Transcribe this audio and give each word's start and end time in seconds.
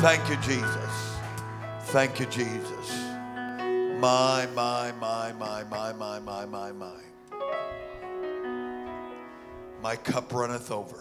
Thank 0.00 0.30
you, 0.30 0.36
Jesus. 0.36 1.16
Thank 1.86 2.20
you, 2.20 2.26
Jesus. 2.26 2.90
My, 3.98 4.46
my, 4.54 4.92
my, 4.92 5.32
my, 5.32 5.64
my, 5.64 5.92
my, 5.92 6.20
my, 6.20 6.46
my, 6.46 6.70
my. 6.70 7.00
My 9.82 9.96
cup 9.96 10.32
runneth 10.32 10.70
over. 10.70 11.00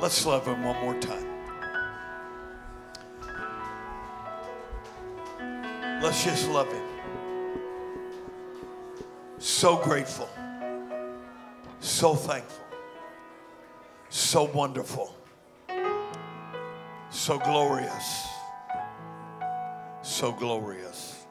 Let's 0.00 0.26
love 0.26 0.46
him 0.46 0.64
one 0.64 0.78
more 0.82 1.00
time. 1.00 1.26
Let's 6.02 6.22
just 6.22 6.46
love 6.50 6.70
him. 6.70 6.84
So 9.38 9.78
grateful. 9.78 10.28
So 11.80 12.14
thankful. 12.14 12.66
So 14.10 14.44
wonderful. 14.44 15.17
So 17.28 17.38
glorious. 17.38 18.26
So 20.00 20.32
glorious. 20.32 21.26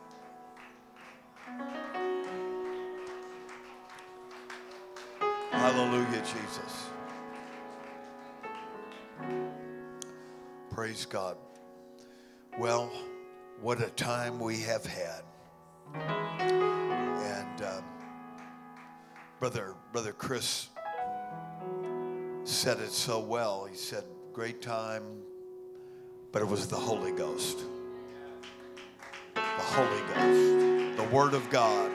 Hallelujah, 5.49 6.21
Jesus. 6.21 6.90
Praise 10.70 11.07
God. 11.07 11.35
Well, 12.59 12.91
what 13.59 13.82
a 13.82 13.90
time 13.90 14.38
we 14.38 14.59
have 14.59 14.85
had. 14.85 15.23
And 15.95 17.62
um, 17.63 17.84
brother, 19.40 19.73
brother 19.91 20.13
Chris 20.13 20.70
said 22.43 22.82
it 22.82 22.91
so 22.91 23.20
well. 23.20 23.66
He 23.66 23.76
said, 23.76 24.04
"Great 24.32 24.62
time, 24.62 25.23
but 26.31 26.41
it 26.41 26.48
was 26.48 26.67
the 26.67 26.76
Holy 26.76 27.12
Ghost. 27.12 27.59
The 29.34 29.41
Holy 29.41 30.02
Ghost, 30.13 30.98
the 30.98 31.07
Word 31.15 31.34
of 31.34 31.49
God. 31.49 31.91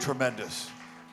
Tremendous, 0.00 0.70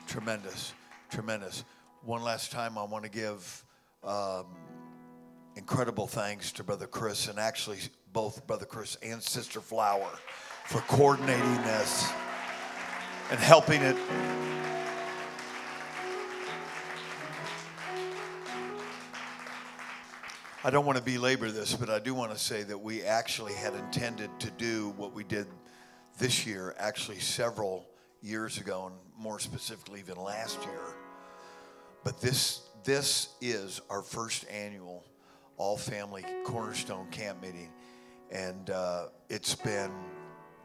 tremendous, 0.08 0.73
tremendous. 1.09 1.64
One 2.03 2.23
last 2.23 2.52
time, 2.52 2.77
I 2.77 2.83
want 2.83 3.03
to 3.03 3.09
give." 3.09 3.66
Um, 4.03 4.45
incredible 5.55 6.08
thanks 6.08 6.52
to 6.53 6.64
Brother 6.64 6.88
Chris 6.88 7.27
and 7.27 7.39
actually 7.39 7.80
both 8.11 8.45
Brother 8.47 8.66
Chris 8.66 8.97
and 9.03 9.22
Sister 9.22 9.61
Flower 9.61 10.09
for 10.66 10.80
coordinating 10.81 11.55
this 11.64 12.11
and 13.31 13.39
helping 13.39 13.81
it. 13.81 13.95
I 20.66 20.69
don't 20.69 20.86
want 20.86 20.97
to 20.97 21.03
belabor 21.03 21.52
this, 21.52 21.75
but 21.75 21.89
I 21.89 22.00
do 22.00 22.14
want 22.14 22.31
to 22.31 22.38
say 22.38 22.64
that 22.64 22.78
we 22.78 23.03
actually 23.03 23.52
had 23.52 23.73
intended 23.73 24.30
to 24.39 24.50
do 24.52 24.94
what 24.95 25.14
we 25.14 25.25
did 25.25 25.45
this 26.20 26.47
year, 26.47 26.73
actually 26.78 27.20
several 27.20 27.86
years 28.22 28.58
ago, 28.58 28.86
and 28.86 28.95
more 29.22 29.39
specifically, 29.39 30.00
even 30.00 30.16
last 30.16 30.58
year. 30.64 30.95
But 32.05 32.22
this 32.22 32.61
this 32.86 33.30
is 33.42 33.81
our 33.89 34.02
first 34.02 34.45
annual 34.50 35.03
all 35.58 35.78
family 35.78 36.25
cornerstone 36.45 37.09
camp 37.11 37.42
meeting 37.42 37.72
and 38.31 38.70
uh, 38.70 39.05
it's 39.30 39.55
been 39.55 39.92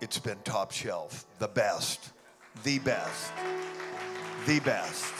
it's 0.00 0.18
been 0.18 0.38
top 0.44 0.70
shelf. 0.70 1.26
The 1.38 1.48
best. 1.48 2.12
The 2.62 2.78
best. 2.78 3.32
The 4.46 4.60
best 4.60 5.12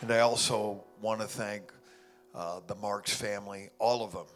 and 0.00 0.10
i 0.10 0.20
also 0.20 0.82
want 1.00 1.20
to 1.20 1.26
thank 1.26 1.72
uh, 2.34 2.60
the 2.66 2.74
marks 2.76 3.14
family 3.14 3.70
all 3.78 4.04
of 4.04 4.12
them 4.12 4.26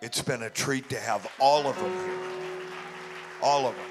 it's 0.00 0.22
been 0.22 0.42
a 0.42 0.50
treat 0.50 0.88
to 0.88 0.98
have 0.98 1.30
all 1.38 1.66
of 1.66 1.76
them 1.76 1.92
here 1.92 2.18
all 3.42 3.66
of 3.66 3.74
them 3.74 3.84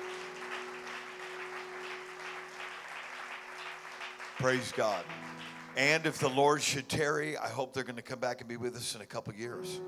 praise 4.38 4.72
god 4.72 5.04
and 5.80 6.06
if 6.06 6.18
the 6.18 6.30
Lord 6.30 6.62
should 6.62 6.90
tarry, 6.90 7.38
I 7.38 7.48
hope 7.48 7.74
they're 7.74 7.86
going 7.86 7.96
to 7.96 8.02
come 8.02 8.20
back 8.20 8.42
and 8.42 8.50
be 8.50 8.58
with 8.58 8.76
us 8.76 8.96
in 8.96 9.02
a 9.02 9.06
couple 9.06 9.34
years. 9.34 9.80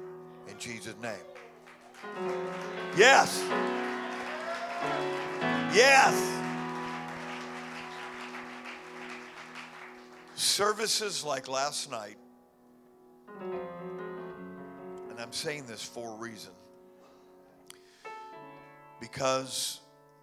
In 0.48 0.58
Jesus' 0.58 0.96
name. 1.02 1.14
Yes. 2.96 3.44
Yes. 5.76 6.41
Services 10.42 11.24
like 11.24 11.48
last 11.48 11.92
night, 11.92 12.18
and 15.12 15.20
I'm 15.20 15.32
saying 15.32 15.66
this 15.68 15.84
for 15.84 16.16
a 16.16 16.18
reason, 16.18 16.52
because 19.00 19.82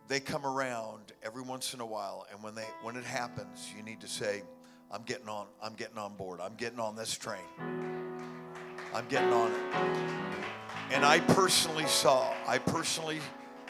they 0.09 0.19
come 0.19 0.45
around 0.45 1.12
every 1.23 1.43
once 1.43 1.73
in 1.73 1.79
a 1.79 1.87
while, 1.87 2.27
and 2.33 2.43
when 2.43 2.56
they 2.56 2.67
when 2.83 2.97
it 2.97 3.05
happens, 3.05 3.73
you 3.77 3.84
need 3.84 4.01
to 4.01 4.09
say, 4.09 4.43
I'm 4.91 5.05
getting 5.05 5.29
on. 5.29 5.47
I'm 5.62 5.75
getting 5.75 5.99
on 5.99 6.17
board. 6.17 6.41
I'm 6.41 6.56
getting 6.56 6.81
on 6.81 6.97
this 6.97 7.17
train. 7.17 7.39
I'm 8.93 9.06
getting 9.06 9.33
on 9.33 9.53
it. 9.53 9.61
And 10.91 11.05
I 11.05 11.21
personally 11.21 11.87
saw, 11.87 12.35
I 12.45 12.59
personally, 12.59 13.21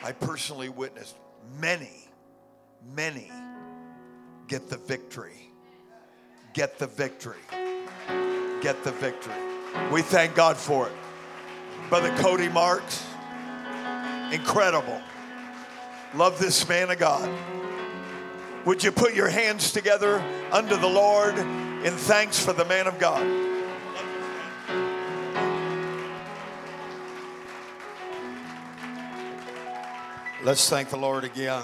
I 0.02 0.12
personally 0.12 0.70
witnessed 0.70 1.18
many, 1.60 2.08
many 2.94 3.30
get 4.46 4.70
the 4.70 4.78
victory. 4.78 5.47
Get 6.58 6.76
the 6.76 6.88
victory. 6.88 7.38
Get 8.62 8.82
the 8.82 8.90
victory. 8.90 9.32
We 9.92 10.02
thank 10.02 10.34
God 10.34 10.56
for 10.56 10.88
it. 10.88 10.92
Brother 11.88 12.12
Cody 12.16 12.48
Marks, 12.48 13.06
incredible. 14.32 15.00
Love 16.16 16.40
this 16.40 16.68
man 16.68 16.90
of 16.90 16.98
God. 16.98 17.30
Would 18.64 18.82
you 18.82 18.90
put 18.90 19.14
your 19.14 19.28
hands 19.28 19.70
together 19.70 20.20
unto 20.50 20.76
the 20.76 20.88
Lord 20.88 21.38
in 21.38 21.92
thanks 21.92 22.44
for 22.44 22.52
the 22.52 22.64
man 22.64 22.88
of 22.88 22.98
God? 22.98 23.24
Let's 30.42 30.68
thank 30.68 30.88
the 30.88 30.96
Lord 30.96 31.22
again. 31.22 31.62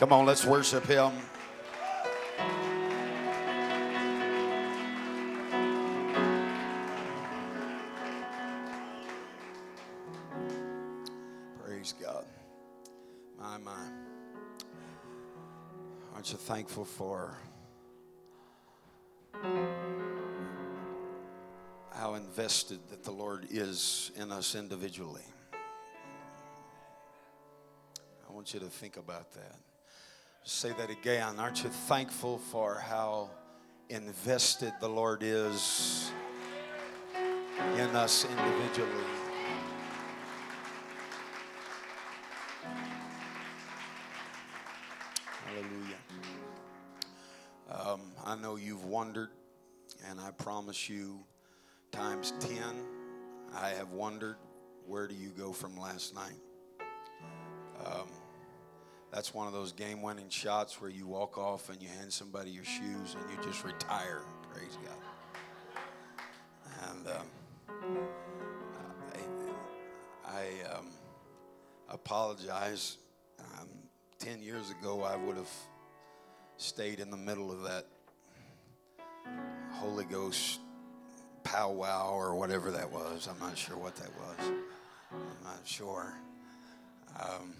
Come 0.00 0.14
on, 0.14 0.24
let's 0.24 0.46
worship 0.46 0.86
him. 0.86 1.12
Praise 11.62 11.92
God. 12.00 12.24
My, 13.38 13.58
my. 13.58 13.76
Aren't 16.14 16.32
you 16.32 16.38
thankful 16.38 16.86
for 16.86 17.36
how 21.92 22.14
invested 22.14 22.78
that 22.88 23.04
the 23.04 23.12
Lord 23.12 23.48
is 23.50 24.12
in 24.16 24.32
us 24.32 24.54
individually? 24.54 25.20
I 28.26 28.32
want 28.32 28.54
you 28.54 28.60
to 28.60 28.66
think 28.66 28.96
about 28.96 29.30
that. 29.32 29.69
Say 30.42 30.72
that 30.72 30.88
again. 30.88 31.38
Aren't 31.38 31.62
you 31.62 31.68
thankful 31.68 32.38
for 32.38 32.76
how 32.76 33.30
invested 33.90 34.72
the 34.80 34.88
Lord 34.88 35.22
is 35.22 36.10
in 37.74 37.94
us 37.94 38.24
individually? 38.24 38.90
Hallelujah. 45.44 45.98
Um, 47.70 48.00
I 48.24 48.34
know 48.34 48.56
you've 48.56 48.86
wondered, 48.86 49.28
and 50.08 50.18
I 50.18 50.30
promise 50.30 50.88
you, 50.88 51.20
times 51.92 52.32
10, 52.40 52.56
I 53.54 53.68
have 53.70 53.90
wondered 53.90 54.36
where 54.86 55.06
do 55.06 55.14
you 55.14 55.30
go 55.30 55.52
from 55.52 55.78
last 55.78 56.14
night? 56.14 56.40
Um, 57.84 58.08
that's 59.12 59.34
one 59.34 59.46
of 59.46 59.52
those 59.52 59.72
game 59.72 60.02
winning 60.02 60.28
shots 60.28 60.80
where 60.80 60.90
you 60.90 61.06
walk 61.06 61.36
off 61.36 61.68
and 61.68 61.82
you 61.82 61.88
hand 61.88 62.12
somebody 62.12 62.50
your 62.50 62.64
shoes 62.64 63.16
and 63.16 63.30
you 63.30 63.42
just 63.44 63.64
retire. 63.64 64.22
Praise 64.52 64.78
God. 64.84 64.96
And 66.88 67.08
um, 67.08 68.06
I, 70.24 70.30
I 70.30 70.76
um, 70.76 70.86
apologize. 71.88 72.98
Um, 73.38 73.68
10 74.20 74.42
years 74.42 74.70
ago, 74.70 75.02
I 75.02 75.16
would 75.16 75.36
have 75.36 75.50
stayed 76.56 77.00
in 77.00 77.10
the 77.10 77.16
middle 77.16 77.50
of 77.50 77.62
that 77.62 77.86
Holy 79.72 80.04
Ghost 80.04 80.60
powwow 81.42 82.12
or 82.12 82.34
whatever 82.34 82.70
that 82.70 82.92
was. 82.92 83.28
I'm 83.28 83.38
not 83.40 83.56
sure 83.56 83.76
what 83.76 83.96
that 83.96 84.10
was. 84.18 84.52
I'm 85.10 85.42
not 85.42 85.60
sure. 85.64 86.14
Um, 87.18 87.54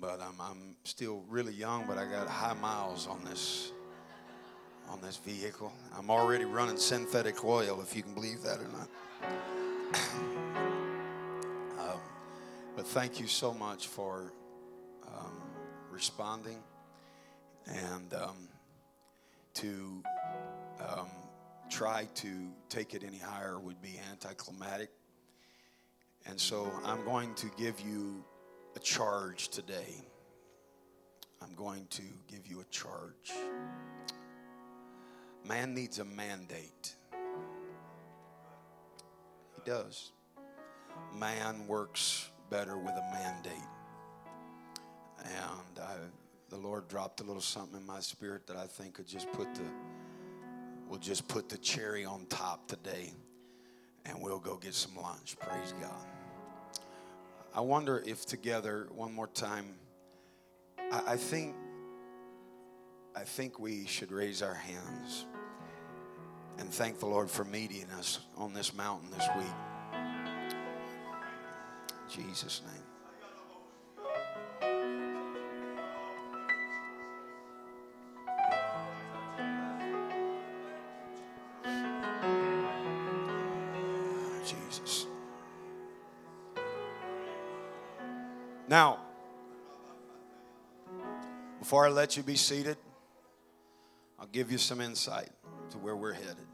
but 0.00 0.20
I'm, 0.20 0.40
I'm 0.40 0.76
still 0.84 1.22
really 1.28 1.52
young, 1.52 1.84
but 1.86 1.98
I 1.98 2.06
got 2.06 2.26
high 2.28 2.54
miles 2.54 3.06
on 3.06 3.24
this 3.24 3.72
on 4.88 5.00
this 5.00 5.18
vehicle. 5.18 5.72
I'm 5.96 6.10
already 6.10 6.44
running 6.44 6.76
synthetic 6.76 7.44
oil, 7.44 7.80
if 7.80 7.94
you 7.94 8.02
can 8.02 8.12
believe 8.12 8.42
that 8.42 8.58
or 8.58 8.68
not. 8.68 8.88
um, 11.78 12.00
but 12.74 12.86
thank 12.88 13.20
you 13.20 13.28
so 13.28 13.54
much 13.54 13.86
for 13.86 14.32
um, 15.06 15.36
responding 15.92 16.58
and 17.66 18.14
um, 18.14 18.48
to 19.54 20.02
um, 20.80 21.06
try 21.70 22.08
to 22.16 22.48
take 22.68 22.94
it 22.94 23.04
any 23.04 23.18
higher 23.18 23.60
would 23.60 23.80
be 23.80 24.00
anticlimactic. 24.10 24.90
And 26.26 26.38
so 26.38 26.70
I'm 26.84 27.04
going 27.04 27.34
to 27.36 27.46
give 27.56 27.80
you 27.80 28.24
a 28.76 28.78
charge 28.78 29.48
today. 29.48 30.04
I'm 31.42 31.54
going 31.54 31.86
to 31.90 32.02
give 32.28 32.46
you 32.46 32.60
a 32.60 32.64
charge. 32.64 33.32
Man 35.46 35.74
needs 35.74 35.98
a 35.98 36.04
mandate. 36.04 36.94
He 39.54 39.62
does. 39.64 40.12
Man 41.18 41.66
works 41.66 42.30
better 42.50 42.76
with 42.76 42.94
a 42.94 43.10
mandate. 43.12 43.52
And 45.24 45.78
I, 45.82 45.94
the 46.48 46.56
Lord 46.56 46.88
dropped 46.88 47.20
a 47.20 47.24
little 47.24 47.42
something 47.42 47.80
in 47.80 47.86
my 47.86 48.00
spirit 48.00 48.46
that 48.46 48.56
I 48.56 48.66
think 48.66 48.94
could 48.94 49.06
just 49.06 49.30
put 49.32 49.54
the 49.54 49.62
we'll 50.88 50.98
just 50.98 51.28
put 51.28 51.48
the 51.48 51.58
cherry 51.58 52.04
on 52.04 52.26
top 52.26 52.66
today 52.66 53.12
and 54.04 54.20
we'll 54.20 54.40
go 54.40 54.56
get 54.56 54.74
some 54.74 54.96
lunch. 54.96 55.36
Praise 55.38 55.72
God. 55.80 56.19
I 57.54 57.60
wonder 57.60 58.02
if 58.06 58.26
together, 58.26 58.86
one 58.94 59.12
more 59.12 59.26
time, 59.26 59.74
I, 60.78 61.12
I 61.12 61.16
think 61.16 61.54
I 63.16 63.24
think 63.24 63.58
we 63.58 63.86
should 63.86 64.12
raise 64.12 64.40
our 64.40 64.54
hands 64.54 65.26
and 66.58 66.70
thank 66.72 67.00
the 67.00 67.06
Lord 67.06 67.28
for 67.28 67.44
meeting 67.44 67.86
us 67.98 68.20
on 68.36 68.54
this 68.54 68.72
mountain 68.72 69.10
this 69.10 69.26
week. 69.36 69.46
In 72.18 72.24
Jesus' 72.24 72.62
name. 72.64 72.89
Before 91.70 91.86
I 91.86 91.90
let 91.90 92.16
you 92.16 92.24
be 92.24 92.34
seated, 92.34 92.76
I'll 94.18 94.26
give 94.26 94.50
you 94.50 94.58
some 94.58 94.80
insight 94.80 95.28
to 95.70 95.78
where 95.78 95.94
we're 95.94 96.14
headed. 96.14 96.48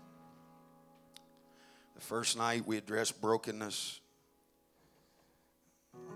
The 1.94 2.02
first 2.02 2.36
night 2.36 2.66
we 2.66 2.76
addressed 2.76 3.18
brokenness 3.22 4.02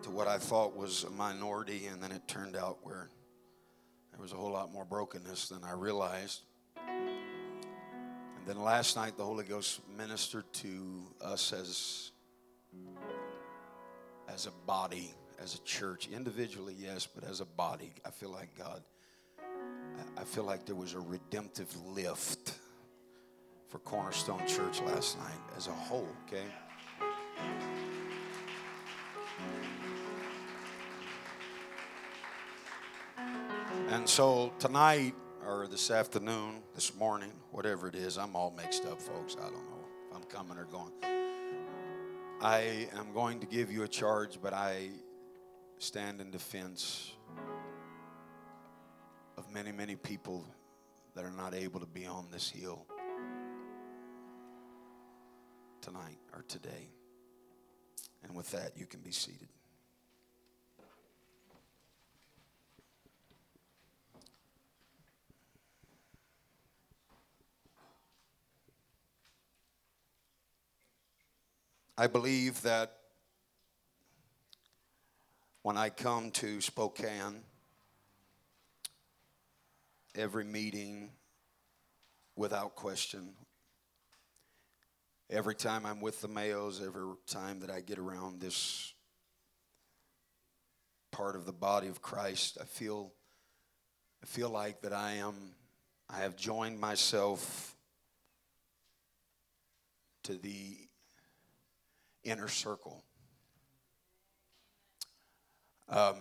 to 0.03 0.11
what 0.11 0.29
I 0.29 0.37
thought 0.37 0.77
was 0.77 1.05
a 1.05 1.11
minority, 1.11 1.87
and 1.87 2.03
then 2.03 2.13
it 2.13 2.29
turned 2.29 2.55
out 2.55 2.77
where 2.83 3.09
there 4.13 4.21
was 4.21 4.33
a 4.33 4.37
whole 4.37 4.53
lot 4.53 4.71
more 4.71 4.85
brokenness 4.85 5.49
than 5.49 5.65
I 5.65 5.73
realized. 5.73 6.43
And 6.87 8.47
then 8.47 8.63
last 8.63 8.97
night, 8.97 9.17
the 9.17 9.25
Holy 9.25 9.45
Ghost 9.45 9.81
ministered 9.97 10.45
to 10.53 11.01
us 11.23 11.55
as, 11.55 12.11
as 14.29 14.45
a 14.45 14.53
body, 14.67 15.15
as 15.43 15.55
a 15.55 15.59
church. 15.61 16.09
Individually, 16.13 16.75
yes, 16.79 17.07
but 17.07 17.25
as 17.25 17.41
a 17.41 17.45
body, 17.45 17.93
I 18.07 18.11
feel 18.11 18.31
like 18.31 18.57
God, 18.57 18.83
I 20.17 20.25
feel 20.25 20.45
like 20.45 20.67
there 20.67 20.75
was 20.75 20.95
a 20.95 21.01
redemptive 21.01 21.75
lift 21.87 22.59
for 23.69 23.79
Cornerstone 23.79 24.47
Church 24.47 24.81
last 24.83 25.19
night 25.19 25.41
as 25.57 25.67
a 25.69 25.73
whole, 25.73 26.09
okay? 26.27 26.45
And 33.89 34.09
so 34.09 34.53
tonight, 34.59 35.15
or 35.47 35.67
this 35.67 35.91
afternoon, 35.91 36.63
this 36.75 36.95
morning, 36.95 37.33
whatever 37.51 37.89
it 37.89 37.95
is, 37.95 38.19
I'm 38.19 38.37
all 38.37 38.53
mixed 38.57 38.85
up, 38.87 39.01
folks. 39.01 39.37
I 39.37 39.45
don't 39.45 39.53
know 39.53 39.85
if 40.11 40.17
I'm 40.17 40.23
coming 40.25 40.57
or 40.57 40.65
going. 40.67 40.93
I 42.41 42.89
am 42.97 43.13
going 43.13 43.41
to 43.41 43.47
give 43.47 43.71
you 43.71 43.83
a 43.83 43.89
charge, 43.89 44.39
but 44.41 44.55
I 44.55 44.91
stand 45.81 46.21
in 46.21 46.31
defense 46.31 47.11
of 49.39 49.51
many, 49.51 49.73
many 49.73 49.97
people 49.97 50.45
that 51.15 51.25
are 51.25 51.33
not 51.33 51.55
able 51.55 51.81
to 51.81 51.87
be 51.87 52.05
on 52.05 52.29
this 52.31 52.51
hill 52.51 52.87
tonight 55.81 56.19
or 56.35 56.45
today. 56.49 56.91
And 58.23 58.37
with 58.37 58.51
that, 58.51 58.73
you 58.77 58.85
can 58.85 59.01
be 59.01 59.11
seated. 59.11 59.49
I 71.97 72.07
believe 72.07 72.61
that 72.63 73.00
when 75.63 75.77
I 75.77 75.91
come 75.91 76.31
to 76.33 76.61
Spokane, 76.61 77.43
every 80.15 80.45
meeting, 80.45 81.11
without 82.35 82.75
question, 82.75 83.35
every 85.29 85.55
time 85.55 85.85
I'm 85.85 86.01
with 86.01 86.23
the 86.23 86.29
Mayos, 86.29 86.85
every 86.85 87.15
time 87.27 87.61
that 87.61 87.71
I 87.71 87.81
get 87.81 87.99
around 87.99 88.41
this 88.41 88.95
part 91.11 91.37
of 91.37 91.45
the 91.45 91.53
body 91.53 91.89
of 91.89 92.01
Christ, 92.01 92.57
I 92.61 92.65
feel, 92.65 93.13
I 94.23 94.27
feel 94.27 94.49
like 94.49 94.81
that 94.81 94.95
I 94.95 95.13
am, 95.13 95.35
I 96.09 96.21
have 96.21 96.37
joined 96.37 96.81
myself 96.81 97.77
to 100.23 100.35
the 100.35 100.77
inner 102.25 102.49
circle. 102.49 103.05
Um, 105.91 106.15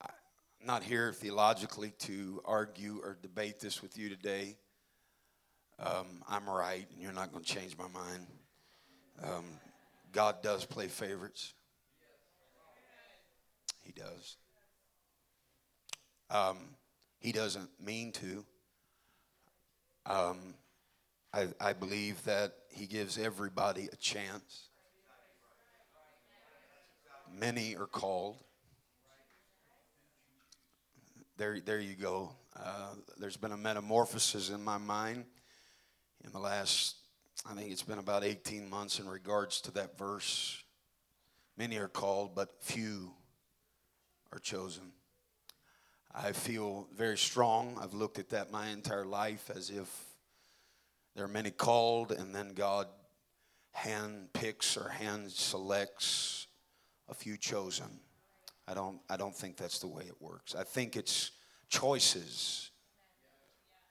I'm 0.00 0.66
not 0.66 0.82
here 0.82 1.12
theologically 1.12 1.92
to 1.98 2.40
argue 2.46 3.02
or 3.04 3.18
debate 3.20 3.60
this 3.60 3.82
with 3.82 3.98
you 3.98 4.08
today. 4.08 4.56
Um, 5.78 6.22
I'm 6.26 6.48
right, 6.48 6.86
and 6.90 7.02
you're 7.02 7.12
not 7.12 7.30
going 7.30 7.44
to 7.44 7.54
change 7.54 7.76
my 7.76 7.88
mind. 7.88 8.26
Um, 9.22 9.44
God 10.12 10.42
does 10.42 10.64
play 10.64 10.88
favorites. 10.88 11.52
He 13.82 13.92
does. 13.92 14.36
Um, 16.30 16.56
he 17.18 17.32
doesn't 17.32 17.68
mean 17.84 18.12
to. 18.12 18.46
Um, 20.06 20.54
I, 21.34 21.48
I 21.60 21.74
believe 21.74 22.24
that 22.24 22.54
He 22.70 22.86
gives 22.86 23.18
everybody 23.18 23.90
a 23.92 23.96
chance. 23.96 24.69
Many 27.38 27.76
are 27.76 27.86
called. 27.86 28.38
There, 31.36 31.60
there 31.60 31.80
you 31.80 31.94
go. 31.94 32.32
Uh, 32.54 32.94
there's 33.18 33.36
been 33.36 33.52
a 33.52 33.56
metamorphosis 33.56 34.50
in 34.50 34.62
my 34.62 34.78
mind 34.78 35.24
in 36.24 36.32
the 36.32 36.38
last, 36.38 36.96
I 37.48 37.54
think 37.54 37.70
it's 37.70 37.82
been 37.82 37.98
about 37.98 38.24
18 38.24 38.68
months 38.68 38.98
in 38.98 39.08
regards 39.08 39.60
to 39.62 39.70
that 39.72 39.96
verse. 39.96 40.62
Many 41.56 41.78
are 41.78 41.88
called, 41.88 42.34
but 42.34 42.50
few 42.60 43.12
are 44.32 44.38
chosen. 44.38 44.92
I 46.14 46.32
feel 46.32 46.88
very 46.94 47.16
strong. 47.16 47.78
I've 47.80 47.94
looked 47.94 48.18
at 48.18 48.30
that 48.30 48.50
my 48.50 48.68
entire 48.68 49.06
life 49.06 49.50
as 49.54 49.70
if 49.70 49.88
there 51.14 51.24
are 51.24 51.28
many 51.28 51.50
called, 51.50 52.12
and 52.12 52.34
then 52.34 52.52
God 52.54 52.88
hand 53.72 54.32
picks 54.32 54.76
or 54.76 54.88
hand 54.88 55.30
selects 55.30 56.48
a 57.10 57.14
few 57.14 57.36
chosen. 57.36 58.00
I 58.66 58.74
don't, 58.74 59.00
I 59.08 59.16
don't 59.16 59.34
think 59.34 59.56
that's 59.56 59.80
the 59.80 59.88
way 59.88 60.04
it 60.04 60.20
works. 60.20 60.54
I 60.54 60.62
think 60.62 60.96
it's 60.96 61.32
choices 61.68 62.70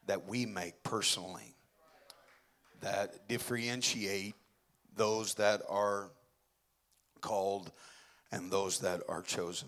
that 0.08 0.28
we 0.28 0.46
make 0.46 0.82
personally 0.84 1.56
that 2.82 3.28
differentiate 3.28 4.36
those 4.96 5.36
that 5.36 5.62
are 5.68 6.12
called 7.22 7.72
and 8.32 8.50
those 8.50 8.80
that 8.80 9.02
are 9.10 9.22
chosen. 9.22 9.68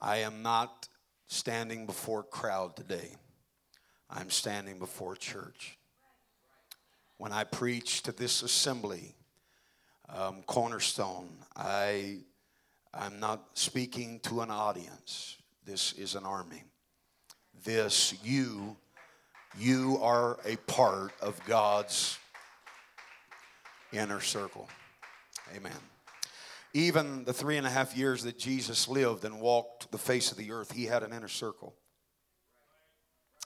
I 0.00 0.18
am 0.18 0.42
not 0.42 0.88
standing 1.26 1.86
before 1.86 2.22
crowd 2.22 2.76
today. 2.76 3.16
I'm 4.08 4.30
standing 4.30 4.78
before 4.78 5.16
church. 5.16 5.76
When 7.16 7.32
I 7.32 7.44
preach 7.44 8.02
to 8.04 8.12
this 8.12 8.42
assembly, 8.42 9.14
um, 10.14 10.42
Cornerstone, 10.46 11.28
I, 11.56 12.18
I'm 12.94 13.20
not 13.20 13.44
speaking 13.54 14.20
to 14.20 14.40
an 14.40 14.50
audience. 14.50 15.36
This 15.64 15.92
is 15.92 16.14
an 16.14 16.24
army. 16.24 16.64
This, 17.64 18.14
you, 18.24 18.76
you 19.58 19.98
are 20.00 20.38
a 20.44 20.56
part 20.56 21.12
of 21.20 21.38
God's 21.46 22.18
inner 23.92 24.20
circle. 24.20 24.68
Amen. 25.56 25.72
Even 26.74 27.24
the 27.24 27.32
three 27.32 27.56
and 27.56 27.66
a 27.66 27.70
half 27.70 27.96
years 27.96 28.22
that 28.24 28.38
Jesus 28.38 28.88
lived 28.88 29.24
and 29.24 29.40
walked 29.40 29.90
the 29.90 29.98
face 29.98 30.30
of 30.30 30.38
the 30.38 30.52
earth, 30.52 30.72
he 30.72 30.84
had 30.84 31.02
an 31.02 31.12
inner 31.12 31.28
circle. 31.28 31.74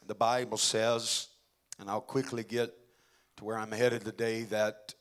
The 0.07 0.15
Bible 0.15 0.59
says, 0.59 1.29
and 1.79 1.89
I'll 1.89 2.01
quickly 2.01 2.43
get 2.43 2.73
to 3.37 3.45
where 3.45 3.57
I'm 3.57 3.71
headed 3.71 4.05
today, 4.05 4.43
that 4.45 4.95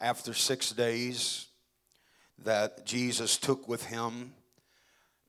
after 0.00 0.34
six 0.34 0.70
days, 0.70 1.46
that 2.44 2.86
Jesus 2.86 3.36
took 3.36 3.68
with 3.68 3.84
him 3.84 4.32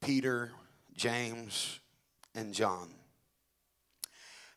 Peter, 0.02 0.52
James, 0.96 1.80
and 2.34 2.54
John. 2.54 2.90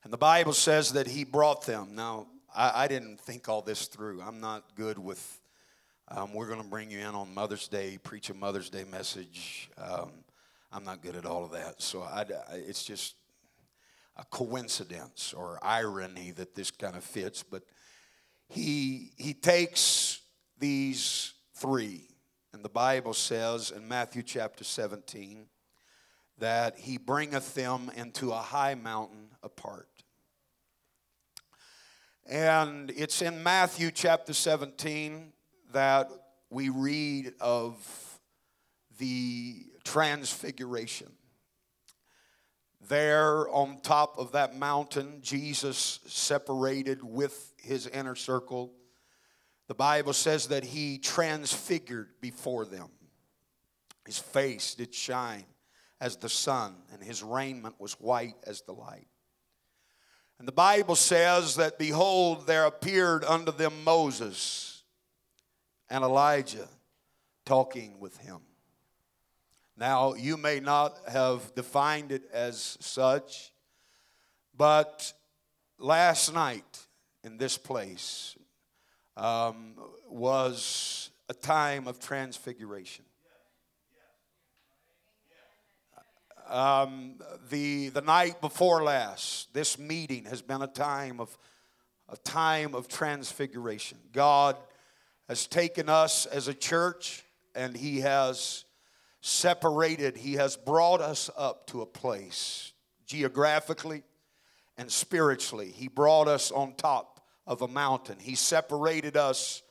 And 0.05 0.13
the 0.13 0.19
Bible 0.19 0.53
says 0.53 0.93
that 0.93 1.07
he 1.07 1.25
brought 1.25 1.67
them. 1.67 1.95
Now, 1.95 2.27
I, 2.55 2.85
I 2.85 2.89
didn't 2.89 3.21
think 3.21 3.49
all 3.49 3.63
this 3.63 3.87
through. 3.87 4.23
I'm 4.23 4.41
not 4.41 4.77
good 4.77 4.99
with, 4.99 5.41
um, 6.09 6.33
we're 6.33 6.47
going 6.47 6.63
to 6.63 6.69
bring 6.69 6.91
you 6.91 7.01
in 7.01 7.15
on 7.15 7.35
Mother's 7.35 7.69
Day, 7.69 7.99
preach 8.03 8.31
a 8.31 8.35
Mother's 8.35 8.71
Day 8.71 8.85
message. 8.85 9.71
Um, 9.79 10.11
I'm 10.73 10.85
not 10.85 11.03
good 11.03 11.17
at 11.17 11.27
all 11.27 11.45
of 11.45 11.53
that. 11.53 11.83
So 11.83 12.03
I, 12.03 12.25
it's 12.53 12.85
just 12.85 13.15
a 14.17 14.25
coincidence 14.27 15.33
or 15.33 15.59
irony 15.63 16.31
that 16.33 16.55
this 16.55 16.71
kind 16.71 16.97
of 16.97 17.03
fits. 17.03 17.43
But 17.43 17.65
he, 18.49 19.13
he 19.17 19.35
takes 19.35 20.21
these 20.59 21.33
three, 21.55 22.09
and 22.53 22.65
the 22.65 22.69
Bible 22.69 23.15
says 23.15 23.71
in 23.71 23.89
Matthew 23.89 24.23
chapter 24.23 24.65
17 24.65 25.47
that 26.39 26.79
he 26.79 26.99
bringeth 26.99 27.55
them 27.55 27.91
into 27.97 28.33
a 28.33 28.37
high 28.37 28.75
mountain 28.75 29.31
apart. 29.43 29.89
And 32.27 32.91
it's 32.97 33.21
in 33.21 33.43
Matthew 33.43 33.91
chapter 33.91 34.33
17 34.33 35.33
that 35.73 36.11
we 36.51 36.71
read 36.71 37.33
of 37.41 37.77
the 38.99 39.67
transfiguration. 39.85 41.13
There 42.89 43.49
on 43.49 43.79
top 43.81 44.19
of 44.19 44.33
that 44.33 44.57
mountain, 44.57 45.21
Jesus 45.23 46.01
separated 46.07 47.03
with 47.03 47.55
his 47.63 47.87
inner 47.87 48.15
circle. 48.15 48.73
The 49.69 49.75
Bible 49.75 50.13
says 50.13 50.49
that 50.49 50.65
he 50.65 50.99
transfigured 50.99 52.09
before 52.21 52.67
them. 52.67 52.89
His 54.05 54.19
face 54.19 54.75
did 54.75 54.95
shine 54.95 55.47
as 56.01 56.17
the 56.17 56.29
sun, 56.29 56.75
and 56.93 57.03
his 57.03 57.23
raiment 57.23 57.77
was 57.79 57.95
white 57.95 58.37
as 58.47 58.61
the 58.63 58.73
light. 58.73 59.07
And 60.39 60.47
the 60.47 60.53
Bible 60.53 60.97
says 60.97 61.57
that, 61.57 61.79
behold, 61.79 62.47
there 62.47 62.67
appeared 62.67 63.25
unto 63.25 63.53
them 63.53 63.85
Moses 63.85 64.83
and 65.89 66.05
Elijah 66.05 66.69
talking 67.47 67.99
with 68.01 68.19
him. 68.19 68.41
Now, 69.77 70.15
you 70.15 70.37
may 70.37 70.61
not 70.61 70.97
have 71.09 71.55
defined 71.55 72.13
it 72.13 72.23
as 72.33 72.79
such, 72.81 73.53
but 74.57 75.13
last 75.79 76.33
night 76.33 76.87
in 77.25 77.39
this 77.39 77.59
place 77.59 78.37
um, 79.17 79.75
was 80.09 81.11
a 81.29 81.35
time 81.35 81.89
of 81.89 81.99
transfiguration. 81.99 83.05
Um, 86.49 87.17
the, 87.49 87.89
the 87.89 88.03
night 88.03 88.41
before 88.41 88.85
last, 88.85 89.53
this 89.55 89.79
meeting 89.79 90.27
has 90.27 90.43
been 90.43 90.63
a 90.63 90.69
time 90.69 91.19
of 91.19 91.37
a 92.11 92.17
time 92.19 92.75
of 92.75 92.87
transfiguration. 92.87 93.99
God 94.13 94.57
has 95.27 95.47
taken 95.47 95.89
us 95.89 96.27
as 96.27 96.49
a 96.49 96.55
church 96.55 97.25
and 97.55 97.75
He 97.75 98.01
has 98.01 98.67
separated, 99.25 100.17
He 100.17 100.35
has 100.35 100.57
brought 100.57 101.01
us 101.01 101.31
up 101.37 101.67
to 101.69 101.83
a 101.83 101.87
place 101.87 102.73
geographically 103.07 104.03
and 104.77 104.91
spiritually. 104.91 105.73
He 105.75 105.89
brought 105.89 106.29
us 106.29 106.51
on 106.51 106.75
top 106.75 107.21
of 107.47 107.63
a 107.63 107.69
mountain. 107.69 108.19
He 108.19 108.35
separated 108.35 109.17
us 109.17 109.63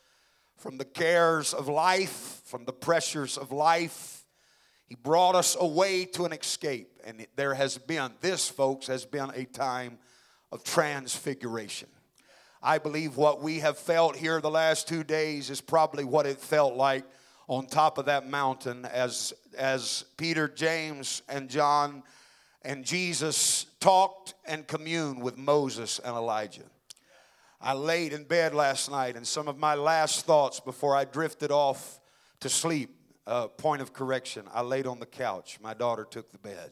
from 0.58 0.78
the 0.78 0.86
cares 0.86 1.54
of 1.54 1.68
life, 1.68 2.42
from 2.46 2.66
the 2.66 2.74
pressures 2.74 3.38
of 3.38 3.52
life 3.52 4.24
he 4.94 4.98
brought 5.02 5.34
us 5.34 5.58
away 5.60 6.06
to 6.06 6.26
an 6.26 6.34
escape. 6.34 7.02
And 7.04 7.26
there 7.36 7.56
has 7.56 7.80
been, 7.80 8.12
this, 8.22 8.48
folks, 8.48 8.86
has 8.86 9.06
been 9.06 9.32
a 9.34 9.46
time 9.46 9.98
of 10.52 10.64
transfiguration. 10.64 11.90
I 12.62 12.78
believe 12.78 13.18
what 13.18 13.42
we 13.42 13.58
have 13.62 13.80
felt 13.80 14.16
here 14.16 14.40
the 14.40 14.52
last 14.52 14.88
two 14.88 15.04
days 15.04 15.50
is 15.50 15.62
probably 15.62 16.04
what 16.04 16.28
it 16.28 16.40
felt 16.40 16.76
like 16.76 17.06
on 17.48 17.68
top 17.68 17.98
of 17.98 18.06
that 18.06 18.30
mountain 18.30 18.86
as, 18.86 19.34
as 19.58 20.06
Peter, 20.18 20.48
James, 20.48 21.22
and 21.28 21.50
John 21.50 22.04
and 22.64 22.86
Jesus 22.86 23.66
talked 23.80 24.34
and 24.46 24.66
communed 24.68 25.22
with 25.22 25.38
Moses 25.38 26.00
and 26.00 26.16
Elijah. 26.16 26.64
I 27.60 27.74
laid 27.74 28.14
in 28.14 28.24
bed 28.24 28.54
last 28.54 28.90
night, 28.92 29.16
and 29.16 29.26
some 29.26 29.48
of 29.48 29.58
my 29.58 29.76
last 29.76 30.26
thoughts 30.26 30.60
before 30.60 30.96
I 30.96 31.06
drifted 31.06 31.52
off 31.52 32.00
to 32.42 32.50
sleep 32.50 32.96
uh, 33.26 33.48
point 33.48 33.82
of 33.82 33.94
correction. 33.94 34.46
I 34.54 34.62
laid 34.62 34.86
on 34.86 35.00
the 35.00 35.06
couch. 35.06 35.60
My 35.62 35.74
daughter 35.74 36.06
took 36.10 36.32
the 36.32 36.38
bed. 36.38 36.72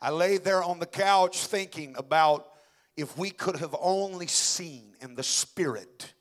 I 0.00 0.10
laid 0.10 0.44
there 0.44 0.62
on 0.62 0.78
the 0.78 0.86
couch 0.86 1.46
thinking 1.46 1.94
about 1.96 2.48
if 2.96 3.16
we 3.16 3.30
could 3.30 3.56
have 3.56 3.74
only 3.80 4.26
seen 4.26 4.94
in 5.00 5.14
the 5.14 5.22
spirit 5.22 6.12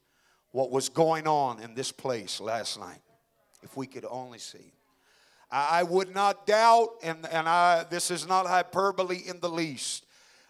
what 0.51 0.72
was 0.72 0.88
going 0.88 1.27
on 1.27 1.60
in 1.62 1.75
this 1.75 1.91
place 1.91 2.39
last 2.39 2.79
night. 2.79 3.01
If 3.63 3.77
we 3.77 3.88
could 3.88 4.05
only 4.10 4.39
see. 4.39 4.74
I, 5.51 5.84
would 5.84 6.13
not 6.13 6.48
doubt, 6.48 6.89
and, 7.03 7.27
and 7.32 7.48
I, 7.48 7.86
this 7.88 8.10
is 8.10 8.27
not 8.27 8.48
hyperbole 8.48 9.22
in 9.27 9.39
the 9.39 9.50
least. 9.50 10.05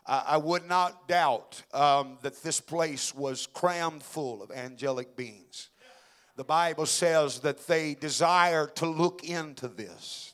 I, 0.06 0.38
would 0.38 0.68
not 0.68 1.10
doubt 1.10 1.62
um, 1.74 2.18
that 2.22 2.42
this 2.42 2.62
place 2.62 3.14
was 3.14 3.48
crammed 3.48 4.02
full 4.02 4.42
of 4.42 4.50
angelic 4.52 5.18
beings 5.18 5.70
the 6.36 6.44
Bible 6.44 6.86
says 6.86 7.40
that 7.42 7.68
they 7.68 7.94
desire 7.94 8.68
to 8.76 8.88
look 8.88 9.24
into 9.24 9.68
this. 9.68 10.34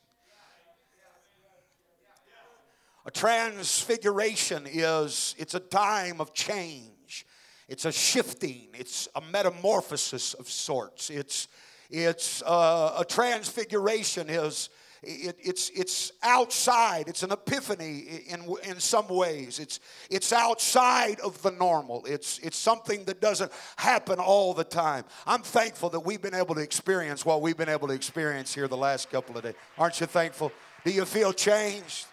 A 3.06 3.12
transfiguration 3.12 4.66
is 4.68 5.36
it's 5.38 5.56
a 5.56 5.60
time 5.60 6.22
of 6.22 6.34
change. 6.34 7.26
It's 7.68 7.86
a 7.86 7.92
shifting. 7.92 8.68
It's 8.74 9.08
a 9.16 9.22
metamorphosis 9.22 10.34
of 10.36 10.50
sorts. 10.50 11.10
It's 11.10 11.48
it's 11.90 12.42
uh, 12.44 12.96
a 13.00 13.06
transfiguration 13.06 14.30
is 14.30 14.70
it, 15.02 15.38
it's, 15.42 15.70
it's 15.70 16.12
outside. 16.24 17.08
It's 17.08 17.24
an 17.24 17.32
epiphany 17.32 18.24
in, 18.28 18.44
in 18.64 18.80
some 18.80 19.08
ways. 19.08 19.60
It's, 19.60 19.80
it's 20.10 20.34
outside 20.34 21.20
of 21.22 21.42
the 21.42 21.52
normal. 21.52 22.06
It's, 22.06 22.40
it's 22.40 22.58
something 22.58 23.06
that 23.06 23.22
doesn't 23.22 23.52
happen 23.78 24.20
all 24.20 24.54
the 24.54 24.66
time. 24.66 25.06
I'm 25.26 25.42
thankful 25.42 25.90
that 25.92 26.02
we've 26.02 26.22
been 26.22 26.34
able 26.34 26.56
to 26.56 26.62
experience 26.62 27.26
what 27.26 27.42
we've 27.42 27.56
been 27.56 27.70
able 27.70 27.88
to 27.88 27.94
experience 27.94 28.54
here 28.54 28.68
the 28.68 28.78
last 28.78 29.10
couple 29.10 29.38
of 29.38 29.44
days. 29.44 29.56
Aren't 29.78 30.02
you 30.02 30.06
thankful? 30.06 30.52
Do 30.84 30.92
you 30.92 31.06
feel 31.06 31.32
changed? 31.32 32.06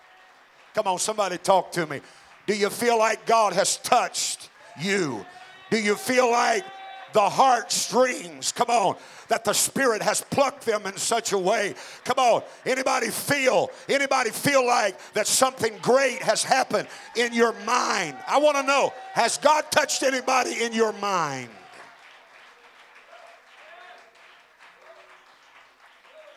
Come 0.75 0.87
on, 0.87 0.99
somebody 0.99 1.39
talk 1.39 1.73
to 1.73 1.87
me. 1.87 2.01
Do 2.47 2.55
you 2.55 2.71
feel 2.71 2.99
like 2.99 3.27
God 3.27 3.53
has 3.55 3.79
touched 3.79 4.49
you? 4.81 5.27
Do 5.71 5.81
you 5.81 5.97
feel 5.97 6.31
like 6.31 6.65
the 7.17 7.31
heartstrings, 7.31 8.53
come 8.53 8.69
on, 8.69 8.95
that 9.29 9.43
the 9.43 9.55
Spirit 9.55 10.03
has 10.03 10.21
plucked 10.21 10.67
them 10.67 10.85
in 10.85 10.99
such 10.99 11.33
a 11.33 11.39
way. 11.39 11.75
Come 12.05 12.19
on, 12.19 12.43
anybody 12.67 13.09
feel, 13.09 13.71
anybody 13.89 14.29
feel 14.29 14.67
like 14.67 14.99
that 15.15 15.27
something 15.27 15.73
great 15.81 16.23
has 16.23 16.45
happened 16.45 16.87
in 17.17 17.33
your 17.33 17.55
mind? 17.65 18.19
I 18.29 18.37
want 18.39 18.59
to 18.59 18.63
know, 18.65 18.93
has 19.15 19.39
God 19.39 19.65
touched 19.71 20.03
anybody 20.03 20.63
in 20.63 20.75
your 20.75 20.93
mind? 20.93 21.49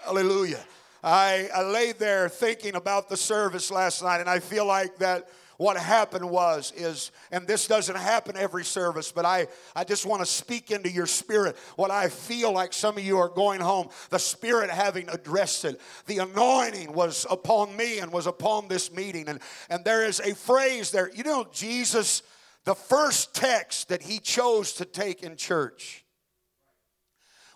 Hallelujah. 0.05 0.63
I, 1.03 1.49
I 1.53 1.63
laid 1.63 1.99
there 1.99 2.29
thinking 2.29 2.75
about 2.75 3.09
the 3.09 3.17
service 3.17 3.69
last 3.69 4.01
night, 4.01 4.21
and 4.21 4.29
I 4.29 4.39
feel 4.39 4.65
like 4.65 4.97
that 4.99 5.27
what 5.59 5.77
happened 5.77 6.27
was 6.27 6.71
is 6.75 7.11
and 7.31 7.45
this 7.45 7.67
doesn't 7.67 7.97
happen 7.97 8.35
every 8.35 8.63
service 8.63 9.11
but 9.11 9.25
i 9.25 9.45
i 9.75 9.83
just 9.83 10.05
want 10.05 10.21
to 10.21 10.25
speak 10.25 10.71
into 10.71 10.89
your 10.89 11.05
spirit 11.05 11.55
what 11.75 11.91
i 11.91 12.07
feel 12.07 12.51
like 12.51 12.73
some 12.73 12.97
of 12.97 13.03
you 13.03 13.17
are 13.17 13.29
going 13.29 13.59
home. 13.61 13.89
The 14.09 14.19
spirit 14.19 14.69
having 14.69 15.09
addressed 15.09 15.65
it. 15.65 15.79
The 16.05 16.19
anointing 16.19 16.93
was 16.93 17.25
upon 17.29 17.75
me 17.75 17.99
and 17.99 18.11
was 18.11 18.27
upon 18.27 18.67
this 18.67 18.91
meeting. 18.91 19.27
And 19.27 19.39
and 19.69 19.83
there 19.83 20.05
is 20.05 20.19
a 20.19 20.33
phrase 20.35 20.91
there. 20.91 21.11
You 21.13 21.23
know 21.23 21.47
jesus 21.51 22.23
the 22.65 22.75
first 22.75 23.33
text 23.33 23.89
that 23.89 24.01
he 24.01 24.19
chose 24.19 24.73
to 24.73 24.85
take 24.85 25.23
in 25.23 25.35
church 25.35 26.05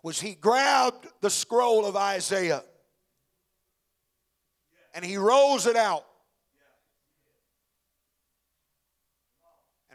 was 0.02 0.20
he 0.20 0.34
grabbed 0.34 1.08
the 1.22 1.30
scroll 1.30 1.86
of 1.86 1.96
isaiah 1.96 2.64
and 4.94 5.06
he 5.06 5.18
rolls 5.18 5.68
it 5.68 5.76
out 5.76 6.06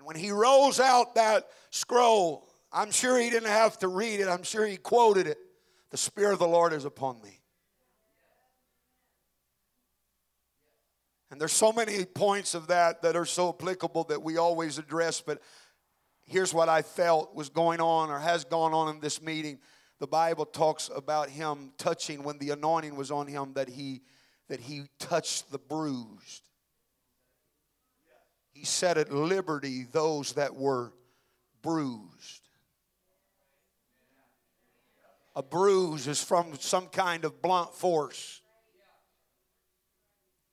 when 0.09 0.17
he 0.17 0.31
rolls 0.31 0.81
out 0.81 1.17
that 1.17 1.47
scroll, 1.69 2.49
I'm 2.73 2.91
sure 2.91 3.19
he 3.21 3.29
didn't 3.29 3.51
have 3.51 3.79
to 3.81 3.89
read 3.89 4.21
it, 4.21 4.27
I'm 4.27 4.43
sure 4.43 4.65
he 4.65 4.79
quoted 4.79 5.27
it. 5.27 5.37
The 5.91 5.99
Spirit 5.99 6.33
of 6.33 6.39
the 6.39 6.49
Lord 6.49 6.73
is 6.73 6.87
upon 6.87 7.21
me. 7.21 7.39
And 11.31 11.39
there's 11.39 11.53
so 11.53 11.75
many 11.75 12.07
points 12.07 12.55
of 12.55 12.69
that 12.69 13.03
that 13.03 13.17
are 13.17 13.27
so 13.27 13.51
applicable 13.51 14.05
that 14.05 14.23
we 14.23 14.39
always 14.39 14.79
address, 14.79 15.21
but 15.21 15.43
here's 16.25 16.55
what 16.55 16.71
I 16.71 16.81
felt 16.81 17.35
was 17.35 17.51
going 17.51 17.83
on 17.83 18.09
or 18.09 18.19
has 18.19 18.47
gone 18.47 18.73
on 18.73 18.89
in 18.89 19.01
this 19.01 19.21
meeting. 19.21 19.59
The 19.99 20.07
Bible 20.07 20.47
talks 20.47 20.89
about 20.97 21.29
him 21.29 21.73
touching 21.77 22.23
when 22.23 22.39
the 22.39 22.49
anointing 22.49 22.97
was 22.97 23.11
on 23.11 23.27
him 23.27 23.53
that 23.57 23.69
he 23.69 24.01
that 24.49 24.61
he 24.61 24.85
touched 24.99 25.53
the 25.53 25.59
bruised 25.59 26.48
he 28.59 28.65
set 28.65 28.99
at 28.99 29.13
liberty 29.13 29.87
those 29.93 30.33
that 30.33 30.57
were 30.57 30.93
bruised. 31.63 32.49
A 35.37 35.43
bruise 35.45 36.09
is 36.09 36.21
from 36.21 36.57
some 36.59 36.89
kind 36.89 37.25
of 37.25 37.41
blunt 37.41 37.73
force, 37.73 38.43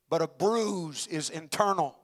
but 0.08 0.22
a 0.22 0.28
bruise 0.28 1.08
is 1.08 1.32
internal. 1.32 1.98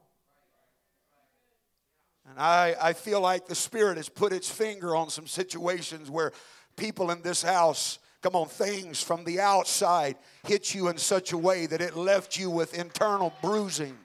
And 2.27 2.39
I, 2.39 2.75
I 2.81 2.93
feel 2.93 3.21
like 3.21 3.45
the 3.45 3.53
Spirit 3.53 3.97
has 3.97 4.09
put 4.09 4.33
its 4.33 4.49
finger 4.49 4.95
on 4.95 5.11
some 5.11 5.27
situations 5.27 6.09
where 6.09 6.31
people 6.77 7.11
in 7.11 7.21
this 7.21 7.43
house, 7.43 7.99
come 8.23 8.35
on, 8.35 8.47
things 8.47 9.03
from 9.03 9.23
the 9.23 9.39
outside 9.39 10.15
hit 10.47 10.73
you 10.73 10.87
in 10.87 10.97
such 10.97 11.31
a 11.31 11.37
way 11.37 11.67
that 11.67 11.81
it 11.81 11.95
left 11.95 12.39
you 12.39 12.49
with 12.49 12.73
internal 12.73 13.31
bruising. 13.43 13.95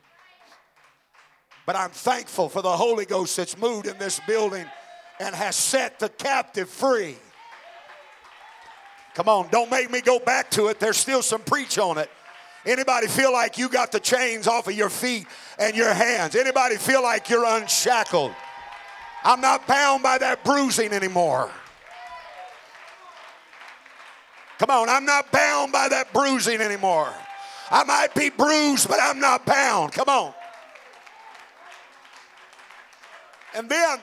But 1.67 1.75
I'm 1.75 1.91
thankful 1.91 2.49
for 2.49 2.63
the 2.63 2.77
Holy 2.77 3.05
Ghost 3.05 3.37
that's 3.37 3.59
moved 3.59 3.87
in 3.87 3.99
this 3.99 4.21
building 4.27 4.65
and 5.19 5.35
has 5.35 5.57
set 5.57 5.99
the 5.99 6.09
captive 6.09 6.71
free. 6.71 7.17
Come 9.15 9.29
on, 9.29 9.49
don't 9.51 9.71
make 9.71 9.91
me 9.91 10.01
go 10.01 10.21
back 10.21 10.51
to 10.53 10.69
it. 10.69 10.79
There's 10.79 10.97
still 10.97 11.23
some 11.23 11.41
preach 11.41 11.79
on 11.79 11.99
it. 11.99 12.09
Anybody 12.65 13.09
feel 13.09 13.33
like 13.33 13.59
you 13.59 13.69
got 13.69 13.91
the 13.93 14.01
chains 14.01 14.47
off 14.47 14.69
of 14.69 14.75
your 14.75 14.91
feet 14.91 15.27
and 15.59 15.77
your 15.77 15.93
hands? 15.93 16.37
Anybody 16.37 16.77
feel 16.77 17.03
like 17.03 17.29
you're 17.29 17.45
unshackled? 17.45 18.33
I'm 19.25 19.41
not 19.41 19.67
bound 19.67 20.03
by 20.03 20.19
that 20.19 20.45
bruising 20.45 20.93
anymore. 20.93 21.51
Come 24.59 24.71
on, 24.71 24.89
I'm 24.89 25.05
not 25.05 25.33
bound 25.33 25.73
by 25.73 25.89
that 25.89 26.13
bruising 26.13 26.61
anymore. 26.61 27.13
I 27.71 27.85
might 27.85 28.15
be 28.15 28.31
bruised, 28.31 28.89
but 28.89 28.99
I'm 29.01 29.19
not 29.19 29.45
bound. 29.45 29.93
Come 29.93 30.09
on. 30.09 30.35
And 33.57 33.69
then 33.71 33.99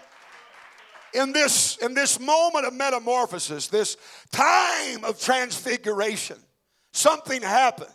in 1.13 1.31
this, 1.31 1.77
in 1.77 1.93
this 1.93 2.19
moment 2.19 2.65
of 2.65 2.74
metamorphosis, 2.74 3.67
this 3.67 3.98
time 4.31 5.03
of 5.03 5.22
transfiguration, 5.22 6.38
something 6.91 7.43
happens. 7.43 7.91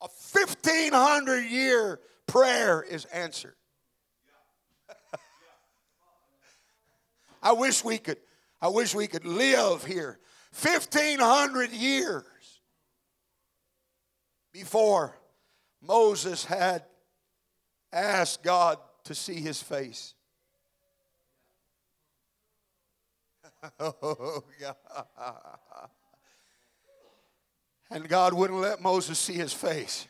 A 0.00 0.06
1500 0.32 1.40
year 1.50 1.98
prayer 2.28 2.82
is 2.82 3.04
answered. 3.06 3.56
I 7.42 7.50
wish 7.52 7.84
we 7.84 7.98
could 7.98 8.18
I 8.60 8.68
wish 8.68 8.92
we 8.94 9.06
could 9.06 9.24
live 9.24 9.84
here 9.84 10.18
1500 10.60 11.70
years 11.70 12.24
before 14.52 15.16
Moses 15.80 16.44
had 16.44 16.84
asked 17.92 18.42
God 18.42 18.78
to 19.04 19.14
see 19.14 19.40
his 19.40 19.62
face. 19.62 20.14
oh, 23.80 24.44
God. 24.60 24.76
And 27.90 28.08
God 28.08 28.34
wouldn't 28.34 28.60
let 28.60 28.82
Moses 28.82 29.18
see 29.18 29.32
his 29.32 29.52
face. 29.52 30.06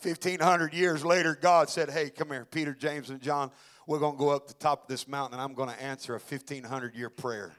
Fifteen 0.00 0.40
hundred 0.40 0.72
years 0.72 1.04
later, 1.04 1.36
God 1.40 1.68
said, 1.68 1.90
"Hey, 1.90 2.08
come 2.08 2.30
here, 2.30 2.46
Peter, 2.46 2.74
James, 2.74 3.10
and 3.10 3.20
John. 3.20 3.50
We're 3.86 3.98
going 3.98 4.14
to 4.14 4.18
go 4.18 4.30
up 4.30 4.48
the 4.48 4.54
top 4.54 4.82
of 4.82 4.88
this 4.88 5.06
mountain, 5.06 5.38
and 5.38 5.42
I'm 5.42 5.54
going 5.54 5.68
to 5.68 5.82
answer 5.82 6.14
a 6.14 6.20
fifteen 6.20 6.64
hundred 6.64 6.94
year 6.94 7.10
prayer." 7.10 7.52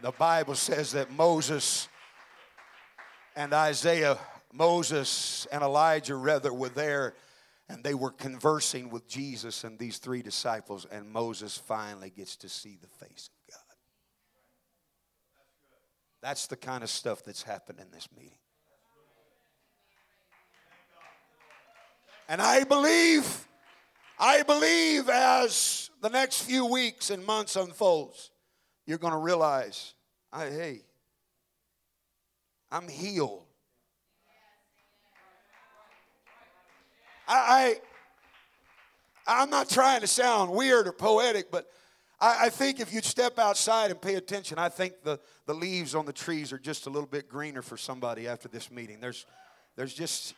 The 0.00 0.12
Bible 0.12 0.54
says 0.54 0.92
that 0.92 1.10
Moses 1.10 1.88
and 3.38 3.54
Isaiah, 3.54 4.18
Moses, 4.52 5.46
and 5.52 5.62
Elijah, 5.62 6.16
rather, 6.16 6.52
were 6.52 6.70
there 6.70 7.14
and 7.68 7.84
they 7.84 7.94
were 7.94 8.10
conversing 8.10 8.90
with 8.90 9.06
Jesus 9.06 9.62
and 9.62 9.78
these 9.78 9.98
three 9.98 10.22
disciples, 10.22 10.86
and 10.90 11.08
Moses 11.08 11.56
finally 11.56 12.10
gets 12.10 12.34
to 12.38 12.48
see 12.48 12.78
the 12.80 13.06
face 13.06 13.30
of 13.30 13.54
God. 13.54 13.76
That's 16.20 16.48
the 16.48 16.56
kind 16.56 16.82
of 16.82 16.90
stuff 16.90 17.22
that's 17.22 17.44
happened 17.44 17.78
in 17.78 17.88
this 17.92 18.08
meeting. 18.16 18.38
And 22.28 22.42
I 22.42 22.64
believe, 22.64 23.46
I 24.18 24.42
believe 24.42 25.08
as 25.08 25.90
the 26.02 26.10
next 26.10 26.42
few 26.42 26.66
weeks 26.66 27.10
and 27.10 27.24
months 27.24 27.54
unfolds, 27.54 28.32
you're 28.84 28.98
going 28.98 29.12
to 29.12 29.18
realize, 29.18 29.94
I, 30.32 30.46
hey, 30.46 30.80
I'm 32.70 32.88
healed. 32.88 33.44
I, 37.26 37.76
I 39.26 39.42
am 39.42 39.50
not 39.50 39.68
trying 39.68 40.00
to 40.00 40.06
sound 40.06 40.50
weird 40.50 40.86
or 40.88 40.92
poetic, 40.92 41.50
but 41.50 41.66
I, 42.20 42.46
I 42.46 42.48
think 42.48 42.80
if 42.80 42.92
you'd 42.92 43.04
step 43.04 43.38
outside 43.38 43.90
and 43.90 44.00
pay 44.00 44.14
attention, 44.14 44.58
I 44.58 44.68
think 44.68 45.02
the, 45.02 45.20
the 45.46 45.54
leaves 45.54 45.94
on 45.94 46.06
the 46.06 46.12
trees 46.12 46.52
are 46.52 46.58
just 46.58 46.86
a 46.86 46.90
little 46.90 47.08
bit 47.08 47.28
greener 47.28 47.62
for 47.62 47.76
somebody 47.76 48.26
after 48.26 48.48
this 48.48 48.70
meeting. 48.70 49.00
There's 49.00 49.26
there's 49.76 49.94
just 49.94 50.34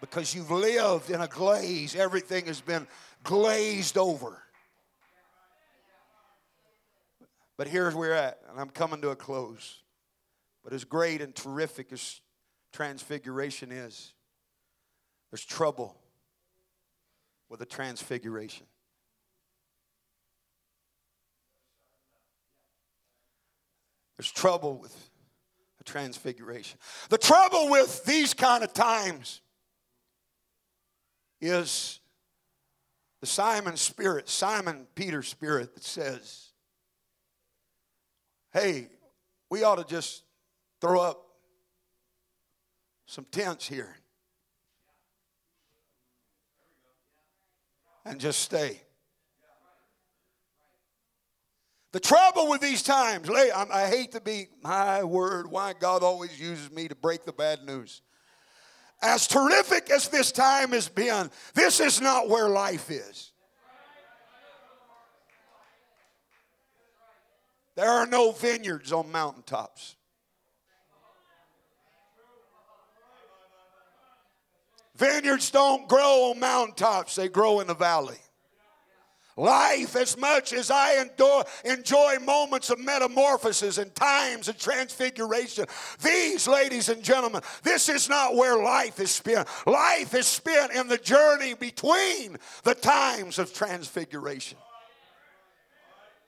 because 0.00 0.34
you've 0.34 0.50
lived 0.50 1.10
in 1.10 1.20
a 1.20 1.26
glaze, 1.26 1.94
everything 1.94 2.46
has 2.46 2.60
been 2.60 2.86
glazed 3.22 3.96
over. 3.96 4.42
But 7.56 7.68
here's 7.68 7.94
where 7.94 8.10
we're 8.10 8.14
at, 8.14 8.40
and 8.50 8.58
I'm 8.58 8.70
coming 8.70 9.00
to 9.02 9.10
a 9.10 9.16
close. 9.16 9.80
But 10.70 10.76
as 10.76 10.84
great 10.84 11.20
and 11.20 11.34
terrific 11.34 11.92
as 11.92 12.20
transfiguration 12.72 13.72
is, 13.72 14.14
there's 15.32 15.44
trouble 15.44 16.00
with 17.48 17.60
a 17.60 17.66
transfiguration. 17.66 18.66
There's 24.16 24.30
trouble 24.30 24.78
with 24.78 24.94
a 25.80 25.82
transfiguration. 25.82 26.78
The 27.08 27.18
trouble 27.18 27.68
with 27.68 28.04
these 28.04 28.32
kind 28.32 28.62
of 28.62 28.72
times 28.72 29.40
is 31.40 31.98
the 33.20 33.26
Simon 33.26 33.76
spirit, 33.76 34.28
Simon 34.28 34.86
Peter 34.94 35.24
spirit 35.24 35.74
that 35.74 35.82
says, 35.82 36.50
hey, 38.52 38.86
we 39.50 39.64
ought 39.64 39.78
to 39.78 39.84
just 39.84 40.22
throw 40.80 41.00
up 41.00 41.26
some 43.06 43.26
tents 43.30 43.66
here 43.66 43.96
and 48.04 48.20
just 48.20 48.40
stay. 48.40 48.80
The 51.92 52.00
trouble 52.00 52.48
with 52.48 52.60
these 52.60 52.84
times, 52.84 53.28
I 53.28 53.86
hate 53.88 54.12
to 54.12 54.20
be, 54.20 54.46
my 54.62 55.02
word, 55.02 55.50
why 55.50 55.72
God 55.78 56.04
always 56.04 56.40
uses 56.40 56.70
me 56.70 56.86
to 56.86 56.94
break 56.94 57.24
the 57.24 57.32
bad 57.32 57.64
news. 57.64 58.02
As 59.02 59.26
terrific 59.26 59.90
as 59.90 60.08
this 60.08 60.30
time 60.30 60.70
has 60.70 60.88
been, 60.88 61.30
this 61.54 61.80
is 61.80 62.00
not 62.00 62.28
where 62.28 62.48
life 62.48 62.90
is. 62.90 63.32
There 67.74 67.90
are 67.90 68.06
no 68.06 68.32
vineyards 68.32 68.92
on 68.92 69.10
mountaintops. 69.10 69.96
Vineyards 75.00 75.50
don't 75.50 75.88
grow 75.88 76.30
on 76.30 76.38
mountaintops, 76.38 77.14
they 77.14 77.28
grow 77.28 77.60
in 77.60 77.66
the 77.66 77.74
valley. 77.74 78.18
Life, 79.34 79.96
as 79.96 80.18
much 80.18 80.52
as 80.52 80.70
I 80.70 81.00
enjoy, 81.00 81.42
enjoy 81.64 82.18
moments 82.22 82.68
of 82.68 82.78
metamorphosis 82.78 83.78
and 83.78 83.94
times 83.94 84.48
of 84.48 84.58
transfiguration, 84.58 85.64
these, 86.02 86.46
ladies 86.46 86.90
and 86.90 87.02
gentlemen, 87.02 87.40
this 87.62 87.88
is 87.88 88.10
not 88.10 88.34
where 88.34 88.62
life 88.62 89.00
is 89.00 89.10
spent. 89.10 89.48
Life 89.66 90.14
is 90.14 90.26
spent 90.26 90.74
in 90.74 90.88
the 90.88 90.98
journey 90.98 91.54
between 91.54 92.36
the 92.64 92.74
times 92.74 93.38
of 93.38 93.54
transfiguration. 93.54 94.58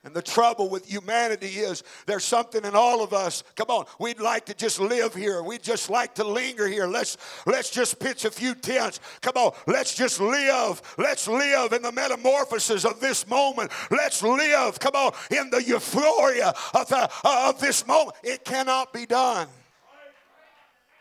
And 0.05 0.13
the 0.13 0.21
trouble 0.21 0.69
with 0.69 0.85
humanity 0.85 1.47
is 1.47 1.81
there's 2.05 2.25
something 2.25 2.65
in 2.65 2.75
all 2.75 3.01
of 3.01 3.13
us. 3.13 3.41
Come 3.55 3.69
on, 3.69 3.85
we'd 3.99 4.19
like 4.19 4.45
to 4.47 4.53
just 4.53 4.79
live 4.79 5.15
here. 5.15 5.41
We'd 5.41 5.63
just 5.63 5.89
like 5.89 6.13
to 6.15 6.25
linger 6.25 6.67
here. 6.67 6.87
Let's 6.87 7.17
let's 7.45 7.69
just 7.69 7.99
pitch 7.99 8.25
a 8.25 8.31
few 8.31 8.53
tents. 8.53 8.99
Come 9.21 9.35
on, 9.37 9.53
let's 9.65 9.95
just 9.95 10.19
live. 10.19 10.81
Let's 10.97 11.27
live 11.29 11.71
in 11.71 11.81
the 11.81 11.91
metamorphosis 11.93 12.83
of 12.83 12.99
this 12.99 13.25
moment. 13.27 13.71
Let's 13.91 14.21
live. 14.21 14.77
Come 14.79 14.95
on, 14.95 15.13
in 15.31 15.49
the 15.49 15.63
euphoria 15.63 16.53
of, 16.73 16.87
the, 16.89 17.09
of 17.23 17.61
this 17.61 17.87
moment. 17.87 18.17
It 18.23 18.43
cannot 18.43 18.91
be 18.91 19.05
done. 19.05 19.47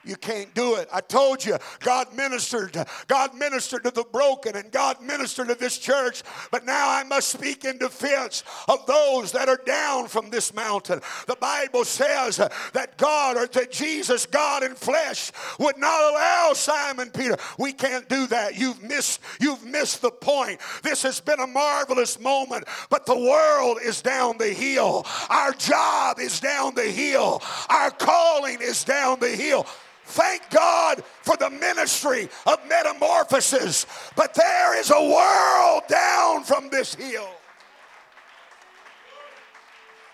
You 0.05 0.17
can't 0.17 0.53
do 0.55 0.75
it. 0.77 0.89
I 0.93 1.01
told 1.01 1.45
you, 1.45 1.57
God 1.81 2.15
ministered. 2.15 2.77
God 3.07 3.35
ministered 3.35 3.85
to 3.85 3.91
the 3.91 4.05
broken 4.11 4.57
and 4.57 4.71
God 4.73 5.01
ministered 5.01 5.49
to 5.49 5.55
this 5.55 5.79
church. 5.79 6.23
But 6.51 6.65
now 6.67 6.91
I 6.91 7.05
must 7.05 7.29
speak 7.29 7.65
in 7.65 7.79
defense 7.79 8.43
of 8.69 8.85
those 8.87 9.33
that 9.33 9.49
are 9.49 9.61
down 9.65 10.09
from 10.09 10.31
this 10.31 10.53
mountain. 10.55 11.01
The 11.27 11.37
Bible 11.37 11.85
says 11.85 12.39
that 12.39 12.97
God 12.97 13.37
or 13.37 13.47
that 13.47 13.71
Jesus, 13.71 14.27
God 14.27 14.65
in 14.65 14.75
flesh, 14.75 15.31
would 15.61 15.79
not 15.79 16.13
allow 16.13 16.53
Simon 16.55 17.11
Peter. 17.11 17.37
We 17.59 17.73
can't 17.73 18.09
do 18.09 18.27
that. 18.29 18.59
You've 18.59 18.83
missed, 18.83 19.21
you've 19.41 19.65
missed 19.65 20.03
the 20.03 20.11
point. 20.11 20.61
This 20.83 21.03
has 21.05 21.21
been 21.21 21.39
a 21.39 21.47
marvelous 21.47 22.19
moment, 22.19 22.65
but 22.91 23.07
the 23.07 23.19
world 23.19 23.79
is 23.85 24.03
down 24.03 24.39
the 24.39 24.53
hill. 24.53 25.07
Our 25.29 25.53
job 25.53 26.19
is 26.19 26.41
down 26.41 26.75
the 26.75 26.83
hill. 26.83 27.41
Our 27.69 27.91
calling 27.91 28.59
is 28.61 28.83
down 28.83 29.21
the 29.21 29.29
hill. 29.31 29.67
Thank 30.13 30.51
God 30.51 31.03
for 31.23 31.39
the 31.39 31.49
ministry 31.49 32.29
of 32.47 32.59
metamorphosis. 32.69 33.87
But 34.15 34.35
there 34.35 34.79
is 34.79 34.91
a 34.91 35.03
world 35.03 35.85
down 35.89 36.45
from 36.45 36.69
this 36.69 36.95
hill. 36.95 37.31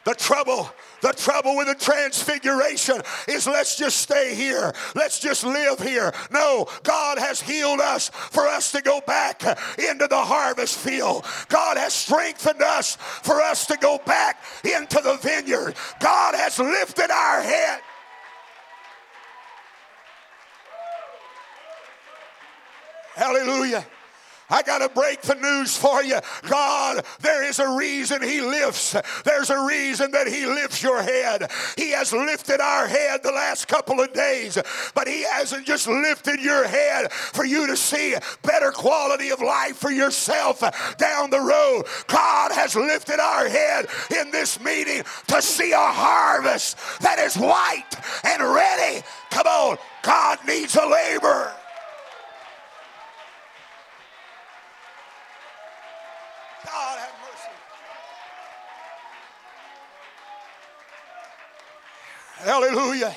The 0.04 0.14
trouble, 0.14 0.70
the 1.02 1.12
trouble 1.12 1.56
with 1.56 1.66
the 1.66 1.74
transfiguration 1.74 3.02
is 3.26 3.48
let's 3.48 3.76
just 3.76 3.96
stay 3.96 4.36
here. 4.36 4.72
Let's 4.94 5.18
just 5.18 5.42
live 5.42 5.80
here. 5.80 6.14
No, 6.30 6.68
God 6.84 7.18
has 7.18 7.40
healed 7.40 7.80
us 7.80 8.08
for 8.08 8.46
us 8.46 8.70
to 8.72 8.80
go 8.80 9.00
back 9.04 9.42
into 9.78 10.06
the 10.06 10.16
harvest 10.16 10.78
field. 10.78 11.26
God 11.48 11.76
has 11.76 11.92
strengthened 11.92 12.62
us 12.62 12.94
for 12.96 13.42
us 13.42 13.66
to 13.66 13.76
go 13.76 13.98
back 14.06 14.44
into 14.64 15.00
the 15.02 15.18
vineyard. 15.20 15.74
God 15.98 16.36
has 16.36 16.60
lifted 16.60 17.10
our 17.10 17.42
head. 17.42 17.80
Hallelujah. 23.18 23.84
I 24.48 24.62
got 24.62 24.78
to 24.78 24.88
break 24.88 25.22
the 25.22 25.34
news 25.34 25.76
for 25.76 26.04
you. 26.04 26.20
God, 26.48 27.04
there 27.20 27.44
is 27.44 27.58
a 27.58 27.76
reason 27.76 28.22
He 28.22 28.40
lifts. 28.40 28.96
There's 29.24 29.50
a 29.50 29.58
reason 29.66 30.12
that 30.12 30.28
He 30.28 30.46
lifts 30.46 30.84
your 30.84 31.02
head. 31.02 31.50
He 31.76 31.90
has 31.90 32.12
lifted 32.12 32.60
our 32.60 32.86
head 32.86 33.24
the 33.24 33.32
last 33.32 33.66
couple 33.66 34.00
of 34.00 34.12
days, 34.12 34.56
but 34.94 35.08
He 35.08 35.24
hasn't 35.24 35.66
just 35.66 35.88
lifted 35.88 36.40
your 36.40 36.66
head 36.66 37.12
for 37.12 37.44
you 37.44 37.66
to 37.66 37.76
see 37.76 38.14
better 38.42 38.70
quality 38.70 39.30
of 39.30 39.42
life 39.42 39.76
for 39.76 39.90
yourself 39.90 40.60
down 40.96 41.30
the 41.30 41.40
road. 41.40 41.86
God 42.06 42.52
has 42.52 42.76
lifted 42.76 43.18
our 43.18 43.48
head 43.48 43.88
in 44.16 44.30
this 44.30 44.60
meeting 44.62 45.02
to 45.26 45.42
see 45.42 45.72
a 45.72 45.76
harvest 45.76 46.78
that 47.00 47.18
is 47.18 47.36
white 47.36 47.84
and 48.24 48.42
ready. 48.44 49.02
Come 49.30 49.48
on, 49.48 49.78
God 50.04 50.38
needs 50.46 50.76
a 50.76 50.86
laborer. 50.86 51.52
Hallelujah. 62.48 63.14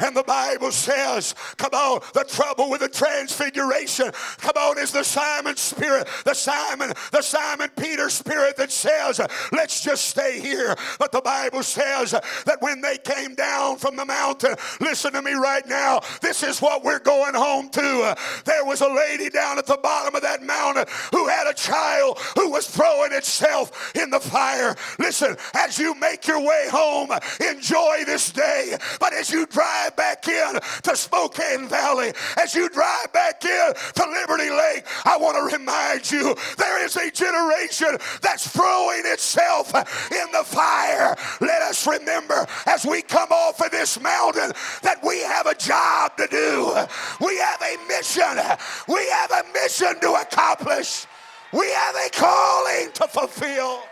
And 0.00 0.16
the 0.16 0.22
Bible 0.22 0.72
says, 0.72 1.34
come 1.56 1.72
on, 1.72 2.00
the 2.14 2.24
trouble 2.24 2.70
with 2.70 2.80
the 2.80 2.88
transfiguration, 2.88 4.10
come 4.38 4.56
on, 4.56 4.78
is 4.78 4.92
the 4.92 5.04
Simon 5.04 5.56
spirit, 5.56 6.08
the 6.24 6.34
Simon, 6.34 6.92
the 7.12 7.22
Simon 7.22 7.70
Peter 7.76 8.08
spirit 8.08 8.56
that 8.56 8.70
says, 8.70 9.20
let's 9.52 9.82
just 9.82 10.06
stay 10.06 10.40
here. 10.40 10.74
But 10.98 11.12
the 11.12 11.20
Bible 11.20 11.62
says 11.62 12.12
that 12.12 12.58
when 12.60 12.80
they 12.80 12.96
came 12.98 13.34
down 13.34 13.76
from 13.76 13.96
the 13.96 14.04
mountain, 14.04 14.54
listen 14.80 15.12
to 15.12 15.22
me 15.22 15.32
right 15.32 15.66
now, 15.66 16.00
this 16.22 16.42
is 16.42 16.60
what 16.60 16.82
we're 16.82 16.98
going 16.98 17.34
home 17.34 17.68
to. 17.70 18.16
There 18.44 18.64
was 18.64 18.80
a 18.80 18.88
lady 18.88 19.30
down 19.30 19.58
at 19.58 19.66
the 19.66 19.78
bottom 19.82 20.14
of 20.14 20.22
that 20.22 20.42
mountain 20.42 20.86
who 21.12 21.28
had 21.28 21.48
a 21.48 21.54
child 21.54 22.18
who 22.36 22.50
was 22.50 22.66
throwing 22.66 23.12
itself 23.12 23.94
in 23.94 24.10
the 24.10 24.20
fire. 24.20 24.76
Listen, 24.98 25.36
as 25.54 25.78
you 25.78 25.94
make 26.00 26.26
your 26.26 26.40
way 26.40 26.68
home, 26.70 27.10
enjoy 27.40 28.04
this 28.06 28.30
day. 28.32 28.76
But 28.98 29.12
as 29.12 29.30
you 29.30 29.46
drive 29.46 29.89
drive 29.90 29.96
back 29.96 30.28
in 30.28 30.60
to 30.82 30.96
Spokane 30.96 31.68
Valley, 31.68 32.12
as 32.36 32.54
you 32.54 32.68
drive 32.68 33.12
back 33.12 33.44
in 33.44 33.72
to 33.94 34.04
Liberty 34.10 34.50
Lake, 34.50 34.84
I 35.04 35.16
want 35.16 35.36
to 35.36 35.56
remind 35.56 36.10
you 36.10 36.34
there 36.56 36.84
is 36.84 36.96
a 36.96 37.10
generation 37.10 37.96
that's 38.22 38.48
throwing 38.48 39.02
itself 39.04 39.74
in 39.74 40.32
the 40.32 40.44
fire. 40.44 41.16
Let 41.40 41.62
us 41.62 41.86
remember 41.86 42.46
as 42.66 42.84
we 42.84 43.02
come 43.02 43.30
off 43.30 43.60
of 43.60 43.70
this 43.70 44.00
mountain 44.00 44.52
that 44.82 45.02
we 45.04 45.20
have 45.22 45.46
a 45.46 45.54
job 45.54 46.16
to 46.16 46.26
do. 46.26 46.72
We 47.24 47.38
have 47.38 47.62
a 47.62 47.76
mission. 47.88 48.38
We 48.88 49.06
have 49.08 49.30
a 49.30 49.44
mission 49.52 50.00
to 50.00 50.12
accomplish. 50.14 51.06
We 51.52 51.70
have 51.70 51.96
a 51.96 52.10
calling 52.10 52.92
to 52.94 53.08
fulfill. 53.08 53.82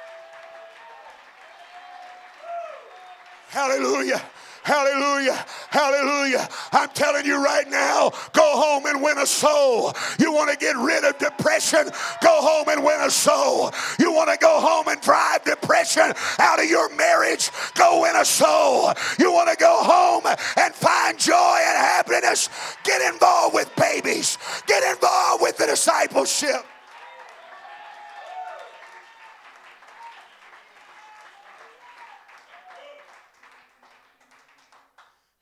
Hallelujah. 3.48 4.22
Hallelujah. 4.62 5.44
Hallelujah. 5.70 6.48
I'm 6.72 6.88
telling 6.90 7.24
you 7.24 7.42
right 7.42 7.68
now, 7.68 8.10
go 8.32 8.52
home 8.56 8.86
and 8.86 9.02
win 9.02 9.18
a 9.18 9.26
soul. 9.26 9.94
You 10.18 10.32
want 10.32 10.50
to 10.50 10.56
get 10.56 10.76
rid 10.76 11.04
of 11.04 11.18
depression? 11.18 11.84
Go 12.22 12.40
home 12.40 12.68
and 12.68 12.84
win 12.84 13.00
a 13.00 13.10
soul. 13.10 13.72
You 13.98 14.12
want 14.12 14.30
to 14.30 14.38
go 14.38 14.60
home 14.60 14.88
and 14.88 15.00
drive 15.00 15.44
depression 15.44 16.12
out 16.38 16.62
of 16.62 16.68
your 16.68 16.94
marriage? 16.96 17.50
Go 17.74 18.02
win 18.02 18.16
a 18.16 18.24
soul. 18.24 18.92
You 19.18 19.32
want 19.32 19.50
to 19.50 19.56
go 19.56 19.82
home 19.82 20.24
and 20.56 20.74
find 20.74 21.18
joy 21.18 21.58
and 21.66 21.76
happiness? 21.76 22.48
Get 22.84 23.12
involved 23.12 23.54
with 23.54 23.74
babies. 23.76 24.38
Get 24.66 24.82
involved 24.94 25.42
with 25.42 25.56
the 25.56 25.66
discipleship. 25.66 26.64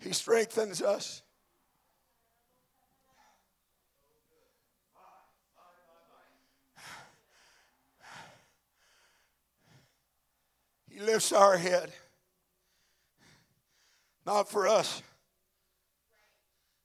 He 0.06 0.12
strengthens 0.12 0.82
us. 0.82 1.20
He 10.88 11.00
lifts 11.00 11.32
our 11.32 11.56
head. 11.56 11.92
Not 14.24 14.48
for 14.48 14.68
us 14.68 15.02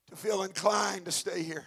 to 0.10 0.16
feel 0.16 0.42
inclined 0.42 1.06
to 1.06 1.12
stay 1.12 1.44
here, 1.44 1.66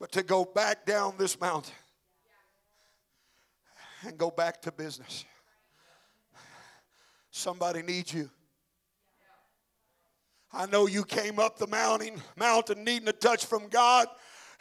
but 0.00 0.10
to 0.12 0.22
go 0.22 0.46
back 0.46 0.86
down 0.86 1.16
this 1.18 1.38
mountain 1.38 1.74
and 4.06 4.16
go 4.16 4.30
back 4.30 4.62
to 4.62 4.72
business. 4.72 5.26
Somebody 7.30 7.82
needs 7.82 8.14
you. 8.14 8.30
I 10.52 10.66
know 10.66 10.86
you 10.86 11.04
came 11.04 11.38
up 11.38 11.58
the 11.58 11.66
mountain, 11.66 12.22
mountain 12.36 12.82
needing 12.84 13.08
a 13.08 13.12
touch 13.12 13.44
from 13.44 13.68
God, 13.68 14.08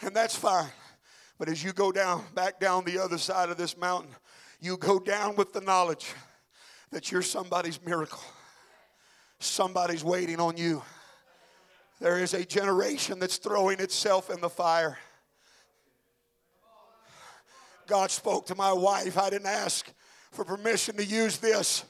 and 0.02 0.16
that's 0.16 0.36
fine. 0.36 0.70
But 1.40 1.50
as 1.50 1.64
you 1.64 1.72
go 1.72 1.92
down, 1.92 2.24
back 2.34 2.60
down 2.60 2.84
the 2.84 2.98
other 2.98 3.18
side 3.18 3.50
of 3.50 3.58
this 3.58 3.78
mountain, 3.78 4.14
you 4.60 4.78
go 4.78 5.00
down 5.00 5.36
with 5.36 5.54
the 5.54 5.62
knowledge 5.62 6.14
that 6.92 7.12
you're 7.12 7.22
somebody's 7.22 7.84
miracle. 7.86 8.20
Somebody's 9.40 10.04
waiting 10.04 10.40
on 10.40 10.58
you. 10.58 10.82
There 12.00 12.20
is 12.20 12.34
a 12.34 12.44
generation 12.44 13.20
that's 13.20 13.38
throwing 13.38 13.80
itself 13.80 14.30
in 14.30 14.42
the 14.42 14.50
fire. 14.50 14.98
God 17.88 18.12
spoke 18.12 18.48
to 18.48 18.56
my 18.56 18.74
wife. 18.74 19.18
I 19.18 19.30
didn't 19.30 19.48
ask. 19.48 19.88
for 20.32 20.44
permission 20.44 20.98
to 20.98 21.06
use 21.06 21.38
this, 21.38 21.84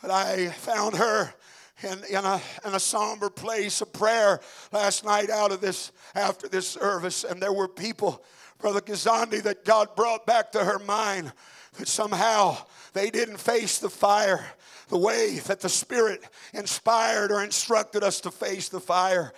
but 0.00 0.10
I 0.10 0.48
found 0.50 0.96
her 0.96 1.34
in, 1.82 1.98
in, 2.10 2.24
a, 2.24 2.40
in 2.64 2.74
a 2.74 2.80
somber 2.80 3.30
place 3.30 3.80
of 3.80 3.92
prayer 3.92 4.40
last 4.72 5.04
night 5.04 5.30
out 5.30 5.52
of 5.52 5.60
this 5.60 5.92
after 6.14 6.48
this 6.48 6.68
service, 6.68 7.24
and 7.24 7.40
there 7.40 7.52
were 7.52 7.68
people, 7.68 8.22
Brother 8.58 8.80
Gazandi, 8.80 9.42
that 9.42 9.64
God 9.64 9.94
brought 9.94 10.26
back 10.26 10.52
to 10.52 10.64
her 10.64 10.78
mind 10.80 11.32
that 11.78 11.88
somehow 11.88 12.56
they 12.92 13.10
didn't 13.10 13.38
face 13.38 13.78
the 13.78 13.90
fire 13.90 14.44
the 14.88 14.98
way 14.98 15.38
that 15.46 15.60
the 15.60 15.68
Spirit 15.68 16.22
inspired 16.54 17.30
or 17.30 17.44
instructed 17.44 18.02
us 18.02 18.20
to 18.22 18.30
face 18.30 18.68
the 18.68 18.80
fire 18.80 19.32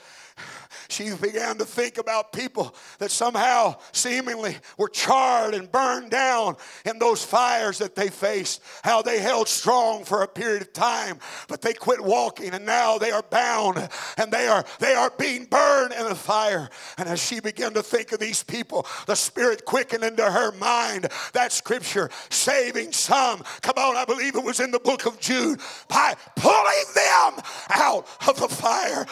she 0.88 1.12
began 1.14 1.58
to 1.58 1.64
think 1.64 1.98
about 1.98 2.32
people 2.32 2.74
that 2.98 3.10
somehow 3.10 3.76
seemingly 3.92 4.56
were 4.78 4.88
charred 4.88 5.54
and 5.54 5.70
burned 5.70 6.10
down 6.10 6.56
in 6.84 6.98
those 6.98 7.24
fires 7.24 7.78
that 7.78 7.94
they 7.94 8.08
faced, 8.08 8.62
how 8.82 9.02
they 9.02 9.20
held 9.20 9.48
strong 9.48 10.04
for 10.04 10.22
a 10.22 10.28
period 10.28 10.62
of 10.62 10.72
time, 10.72 11.18
but 11.48 11.60
they 11.62 11.72
quit 11.72 12.00
walking 12.00 12.52
and 12.52 12.64
now 12.64 12.98
they 12.98 13.10
are 13.10 13.22
bound 13.22 13.88
and 14.16 14.32
they 14.32 14.46
are 14.46 14.64
they 14.78 14.94
are 14.94 15.12
being 15.18 15.44
burned 15.44 15.92
in 15.92 16.04
the 16.08 16.14
fire. 16.14 16.68
And 16.98 17.08
as 17.08 17.20
she 17.24 17.40
began 17.40 17.74
to 17.74 17.82
think 17.82 18.12
of 18.12 18.20
these 18.20 18.42
people, 18.42 18.86
the 19.06 19.14
Spirit 19.14 19.64
quickened 19.64 20.04
into 20.04 20.24
her 20.24 20.52
mind 20.52 21.08
that 21.32 21.52
scripture, 21.52 22.10
saving 22.28 22.92
some. 22.92 23.42
Come 23.62 23.76
on, 23.76 23.96
I 23.96 24.04
believe 24.04 24.36
it 24.36 24.44
was 24.44 24.60
in 24.60 24.70
the 24.70 24.80
book 24.80 25.06
of 25.06 25.18
Jude, 25.20 25.60
by 25.88 26.14
pulling 26.36 26.84
them 26.94 27.44
out 27.70 28.06
of 28.28 28.40
the 28.40 28.48
fire 28.48 29.06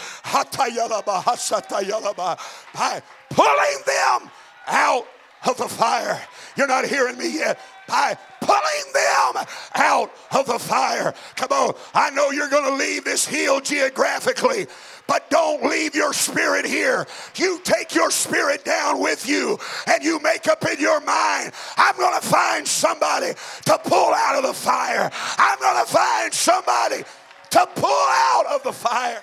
by 1.50 3.02
pulling 3.30 3.78
them 3.86 4.30
out 4.66 5.06
of 5.46 5.56
the 5.56 5.68
fire. 5.68 6.20
You're 6.56 6.66
not 6.66 6.84
hearing 6.86 7.16
me 7.16 7.32
yet. 7.34 7.58
By 7.86 8.16
pulling 8.40 8.92
them 8.92 9.46
out 9.76 10.10
of 10.32 10.46
the 10.46 10.58
fire. 10.58 11.14
Come 11.36 11.52
on, 11.52 11.74
I 11.94 12.10
know 12.10 12.30
you're 12.30 12.50
going 12.50 12.70
to 12.70 12.76
leave 12.76 13.04
this 13.04 13.26
hill 13.26 13.60
geographically, 13.60 14.66
but 15.06 15.30
don't 15.30 15.64
leave 15.64 15.94
your 15.94 16.12
spirit 16.12 16.66
here. 16.66 17.06
You 17.36 17.60
take 17.64 17.94
your 17.94 18.10
spirit 18.10 18.64
down 18.64 19.00
with 19.00 19.28
you 19.28 19.58
and 19.86 20.02
you 20.02 20.20
make 20.20 20.48
up 20.48 20.64
in 20.66 20.78
your 20.78 21.00
mind, 21.00 21.52
I'm 21.76 21.96
going 21.96 22.20
to 22.20 22.26
find 22.26 22.66
somebody 22.66 23.32
to 23.66 23.78
pull 23.84 24.12
out 24.12 24.36
of 24.36 24.42
the 24.42 24.54
fire. 24.54 25.10
I'm 25.38 25.58
going 25.58 25.84
to 25.84 25.90
find 25.90 26.34
somebody 26.34 27.04
to 27.50 27.68
pull 27.74 27.88
out 27.90 28.44
of 28.50 28.62
the 28.64 28.72
fire. 28.72 29.22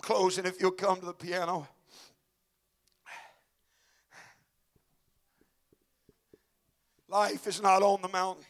I'm 0.00 0.14
closing 0.16 0.46
if 0.46 0.58
you'll 0.62 0.70
come 0.70 0.98
to 1.00 1.04
the 1.04 1.12
piano. 1.12 1.68
Life 7.06 7.46
is 7.46 7.60
not 7.60 7.82
on 7.82 8.00
the 8.00 8.08
mountain. 8.08 8.46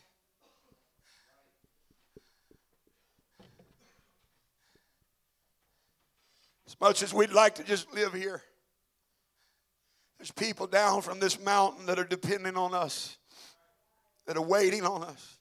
As 6.69 6.77
much 6.81 7.03
as 7.03 7.13
we'd 7.13 7.33
like 7.33 7.57
to 7.57 7.65
just 7.65 7.93
live 7.93 8.13
here, 8.13 8.43
there's 10.19 10.31
people 10.31 10.69
down 10.69 11.03
from 11.03 11.19
this 11.19 11.41
mountain 11.41 11.87
that 11.87 11.99
are 11.99 12.05
depending 12.05 12.57
on 12.57 12.75
us, 12.75 13.19
that 14.27 14.37
are 14.37 14.47
waiting 14.47 14.85
on 14.85 15.03
us. 15.03 15.40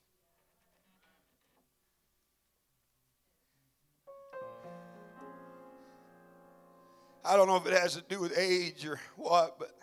I 7.24 7.36
don't 7.36 7.48
know 7.48 7.58
if 7.58 7.66
it 7.66 7.74
has 7.74 7.96
to 7.96 8.04
do 8.08 8.20
with 8.20 8.38
age 8.38 8.86
or 8.86 9.00
what, 9.18 9.60
but 9.60 9.76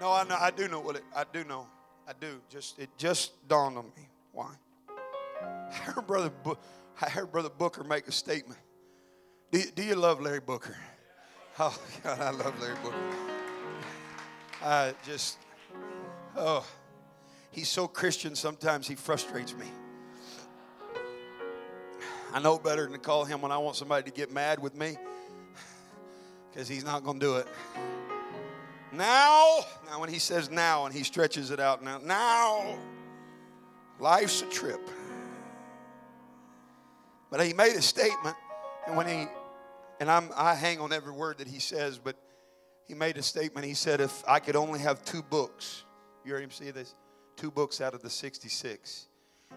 no, 0.00 0.12
I 0.12 0.24
know, 0.24 0.36
I 0.38 0.50
do 0.50 0.68
know 0.68 0.80
what 0.80 0.96
it. 0.96 1.04
I 1.14 1.24
do 1.32 1.44
know. 1.44 1.66
I 2.06 2.12
do. 2.18 2.40
Just 2.48 2.78
it 2.78 2.88
just 2.96 3.48
dawned 3.48 3.76
on 3.76 3.86
me. 3.96 4.08
Why? 4.32 4.52
I 5.40 5.74
heard 5.74 6.06
brother. 6.06 6.32
I 7.00 7.08
heard 7.08 7.32
brother 7.32 7.50
Booker 7.50 7.84
make 7.84 8.06
a 8.08 8.12
statement. 8.12 8.60
Do 9.50 9.62
do 9.74 9.82
you 9.82 9.94
love 9.94 10.20
Larry 10.20 10.40
Booker? 10.40 10.76
Oh 11.60 11.76
God, 12.04 12.20
I 12.20 12.30
love 12.30 12.60
Larry 12.60 12.76
Booker. 12.84 12.96
I 14.62 14.94
just 15.04 15.38
oh, 16.36 16.64
he's 17.50 17.68
so 17.68 17.88
Christian. 17.88 18.36
Sometimes 18.36 18.86
he 18.86 18.94
frustrates 18.94 19.54
me. 19.54 19.66
I 22.32 22.40
know 22.40 22.58
better 22.58 22.82
than 22.82 22.92
to 22.92 22.98
call 22.98 23.24
him 23.24 23.40
when 23.40 23.52
I 23.52 23.58
want 23.58 23.76
somebody 23.76 24.10
to 24.10 24.14
get 24.14 24.30
mad 24.32 24.58
with 24.58 24.74
me 24.74 24.96
because 26.50 26.68
he's 26.68 26.84
not 26.84 27.04
going 27.04 27.18
to 27.18 27.26
do 27.26 27.36
it. 27.36 27.46
Now, 28.92 29.60
now 29.86 30.00
when 30.00 30.10
he 30.10 30.18
says 30.18 30.50
now 30.50 30.86
and 30.86 30.94
he 30.94 31.04
stretches 31.04 31.50
it 31.50 31.60
out 31.60 31.82
now, 31.82 31.98
now, 31.98 32.78
life's 33.98 34.42
a 34.42 34.46
trip. 34.46 34.80
But 37.30 37.44
he 37.44 37.52
made 37.52 37.76
a 37.76 37.82
statement, 37.82 38.36
and 38.86 38.96
when 38.96 39.06
he, 39.06 39.26
and 40.00 40.10
I'm, 40.10 40.30
I 40.34 40.54
hang 40.54 40.80
on 40.80 40.92
every 40.92 41.12
word 41.12 41.38
that 41.38 41.48
he 41.48 41.58
says, 41.58 41.98
but 41.98 42.16
he 42.86 42.94
made 42.94 43.18
a 43.18 43.22
statement. 43.22 43.66
He 43.66 43.74
said, 43.74 44.00
if 44.00 44.24
I 44.26 44.38
could 44.38 44.56
only 44.56 44.80
have 44.80 45.04
two 45.04 45.22
books, 45.22 45.84
you 46.24 46.32
heard 46.32 46.42
him 46.42 46.50
say 46.50 46.70
this? 46.70 46.94
Two 47.36 47.50
books 47.50 47.80
out 47.80 47.94
of 47.94 48.02
the 48.02 48.10
66. 48.10 49.06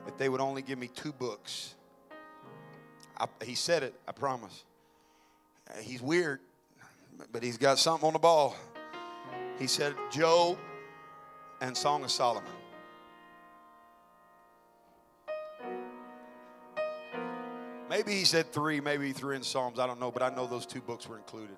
If 0.06 0.18
they 0.18 0.28
would 0.28 0.42
only 0.42 0.62
give 0.62 0.78
me 0.78 0.88
two 0.88 1.14
books, 1.14 1.76
I, 3.22 3.28
he 3.46 3.54
said 3.54 3.84
it, 3.84 3.94
I 4.08 4.14
promise. 4.14 4.64
Uh, 5.70 5.80
he's 5.80 6.02
weird, 6.02 6.40
but 7.32 7.44
he's 7.44 7.58
got 7.58 7.78
something 7.78 8.08
on 8.08 8.14
the 8.14 8.20
ball. 8.20 8.56
He 9.60 9.68
said 9.68 9.94
Job 10.12 10.58
and 11.62 11.78
Song 11.78 12.04
of 12.04 12.10
Solomon. 12.10 12.50
Maybe 17.88 18.14
he 18.14 18.24
said 18.24 18.52
three, 18.52 18.80
maybe 18.80 19.12
three 19.12 19.36
in 19.36 19.44
Psalms. 19.44 19.78
I 19.78 19.86
don't 19.86 20.00
know, 20.00 20.10
but 20.10 20.24
I 20.24 20.34
know 20.34 20.48
those 20.48 20.66
two 20.66 20.82
books 20.82 21.08
were 21.08 21.18
included. 21.18 21.58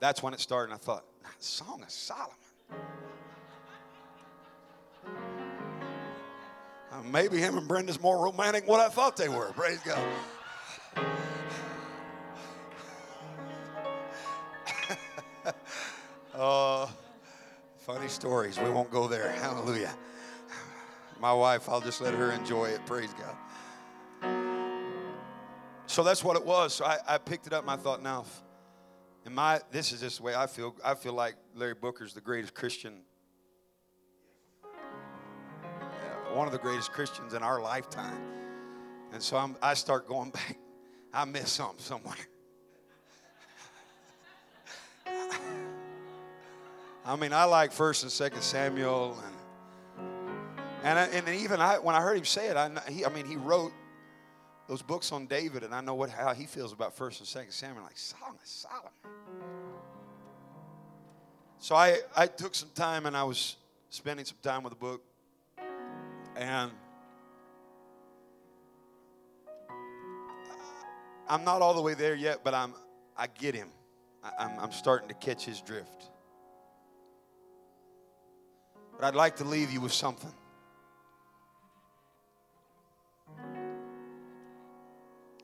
That's 0.00 0.20
when 0.20 0.34
it 0.34 0.40
started, 0.40 0.72
and 0.72 0.80
I 0.80 0.84
thought, 0.84 1.04
Song 1.38 1.82
of 1.82 1.90
Solomon. 1.90 2.34
Uh, 6.90 7.02
maybe 7.12 7.36
him 7.36 7.56
and 7.56 7.68
Brenda's 7.68 8.00
more 8.00 8.24
romantic 8.24 8.64
than 8.64 8.70
what 8.70 8.80
I 8.80 8.88
thought 8.88 9.16
they 9.16 9.28
were. 9.28 9.52
Praise 9.52 9.78
God. 9.84 10.02
Stories. 18.18 18.58
We 18.58 18.68
won't 18.68 18.90
go 18.90 19.06
there. 19.06 19.30
Hallelujah. 19.30 19.94
My 21.20 21.32
wife, 21.32 21.68
I'll 21.68 21.80
just 21.80 22.00
let 22.00 22.14
her 22.14 22.32
enjoy 22.32 22.64
it. 22.64 22.84
Praise 22.84 23.14
God. 23.14 23.36
So 25.86 26.02
that's 26.02 26.24
what 26.24 26.36
it 26.36 26.44
was. 26.44 26.74
So 26.74 26.84
I, 26.84 26.98
I 27.06 27.18
picked 27.18 27.46
it 27.46 27.52
up 27.52 27.62
and 27.62 27.70
I 27.70 27.76
thought, 27.76 28.02
now, 28.02 28.24
and 29.24 29.32
my 29.32 29.60
this 29.70 29.92
is 29.92 30.00
just 30.00 30.16
the 30.16 30.24
way 30.24 30.34
I 30.34 30.48
feel. 30.48 30.74
I 30.84 30.96
feel 30.96 31.12
like 31.12 31.36
Larry 31.54 31.74
Booker's 31.74 32.12
the 32.12 32.20
greatest 32.20 32.54
Christian, 32.54 33.02
one 36.32 36.48
of 36.48 36.52
the 36.52 36.58
greatest 36.58 36.90
Christians 36.90 37.34
in 37.34 37.44
our 37.44 37.62
lifetime. 37.62 38.20
And 39.12 39.22
so 39.22 39.36
I'm, 39.36 39.56
I 39.62 39.74
start 39.74 40.08
going 40.08 40.30
back. 40.40 40.58
I 41.14 41.24
missed 41.24 41.54
something 41.54 41.78
somewhere. 41.78 42.16
I 47.08 47.16
mean, 47.16 47.32
I 47.32 47.44
like 47.44 47.72
First 47.72 48.02
and 48.02 48.12
Second 48.12 48.42
Samuel, 48.42 49.16
and 49.24 50.06
and 50.84 50.98
I, 50.98 51.04
and 51.06 51.28
even 51.30 51.58
I, 51.58 51.78
when 51.78 51.94
I 51.94 52.02
heard 52.02 52.18
him 52.18 52.26
say 52.26 52.48
it, 52.48 52.56
I, 52.56 52.70
he, 52.86 53.06
I 53.06 53.08
mean, 53.08 53.24
he 53.24 53.36
wrote 53.36 53.72
those 54.68 54.82
books 54.82 55.10
on 55.10 55.26
David, 55.26 55.62
and 55.62 55.74
I 55.74 55.80
know 55.80 55.94
what 55.94 56.10
how 56.10 56.34
he 56.34 56.44
feels 56.44 56.70
about 56.70 56.94
First 56.94 57.20
and 57.20 57.26
Second 57.26 57.52
Samuel. 57.52 57.82
Like 57.82 57.92
of 57.92 57.98
Solomon. 58.44 58.90
So 61.58 61.74
I 61.74 61.96
I 62.14 62.26
took 62.26 62.54
some 62.54 62.68
time, 62.74 63.06
and 63.06 63.16
I 63.16 63.24
was 63.24 63.56
spending 63.88 64.26
some 64.26 64.36
time 64.42 64.62
with 64.62 64.74
the 64.74 64.78
book, 64.78 65.02
and 66.36 66.70
I'm 71.26 71.42
not 71.42 71.62
all 71.62 71.72
the 71.72 71.80
way 71.80 71.94
there 71.94 72.14
yet, 72.14 72.40
but 72.44 72.52
I'm, 72.52 72.74
I 73.16 73.28
get 73.28 73.54
him. 73.54 73.68
I, 74.22 74.44
I'm, 74.44 74.58
I'm 74.60 74.72
starting 74.72 75.08
to 75.08 75.14
catch 75.14 75.46
his 75.46 75.62
drift. 75.62 76.10
But 78.98 79.06
I'd 79.06 79.14
like 79.14 79.36
to 79.36 79.44
leave 79.44 79.70
you 79.70 79.80
with 79.80 79.92
something. 79.92 80.32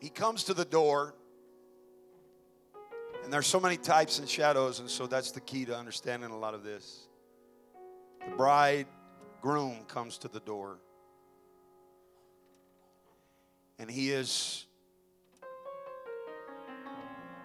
He 0.00 0.10
comes 0.10 0.44
to 0.44 0.54
the 0.54 0.64
door, 0.64 1.14
and 3.22 3.32
there's 3.32 3.46
so 3.46 3.60
many 3.60 3.76
types 3.76 4.18
and 4.18 4.28
shadows, 4.28 4.80
and 4.80 4.90
so 4.90 5.06
that's 5.06 5.30
the 5.30 5.40
key 5.40 5.64
to 5.66 5.76
understanding 5.76 6.30
a 6.30 6.36
lot 6.36 6.52
of 6.52 6.64
this. 6.64 7.06
The 8.28 8.36
bride 8.36 8.86
groom 9.40 9.84
comes 9.86 10.18
to 10.18 10.28
the 10.28 10.40
door, 10.40 10.78
and 13.78 13.88
he 13.90 14.10
is 14.10 14.66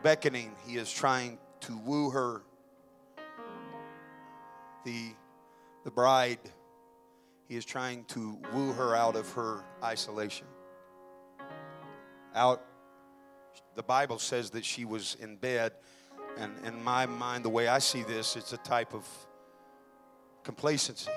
beckoning, 0.02 0.56
he 0.66 0.78
is 0.78 0.92
trying 0.92 1.38
to 1.62 1.78
woo 1.78 2.10
her. 2.10 2.42
The, 4.86 5.12
the 5.84 5.92
bride, 5.92 6.40
he 7.48 7.56
is 7.56 7.66
trying 7.66 8.06
to 8.06 8.38
woo 8.54 8.74
her 8.74 8.96
out 8.96 9.16
of 9.16 9.32
her 9.34 9.64
isolation. 9.84 10.48
Out, 12.36 12.64
the 13.76 13.84
Bible 13.84 14.20
says 14.20 14.52
that 14.52 14.64
she 14.66 14.86
was 14.86 15.16
in 15.20 15.38
bed, 15.38 15.74
and 16.38 16.54
in 16.66 16.84
my 16.84 17.06
mind, 17.06 17.44
the 17.44 17.50
way 17.50 17.68
I 17.68 17.80
see 17.80 18.04
this, 18.04 18.36
it's 18.36 18.54
a 18.54 18.58
type 18.58 18.94
of 18.94 19.08
complacency. 20.44 21.12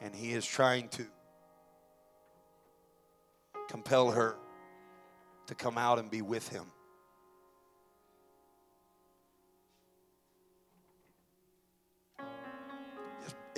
And 0.00 0.14
he 0.14 0.32
is 0.32 0.46
trying 0.46 0.88
to 0.90 1.06
compel 3.68 4.10
her 4.10 4.36
to 5.46 5.54
come 5.54 5.76
out 5.76 5.98
and 5.98 6.10
be 6.10 6.22
with 6.22 6.48
him. 6.48 6.64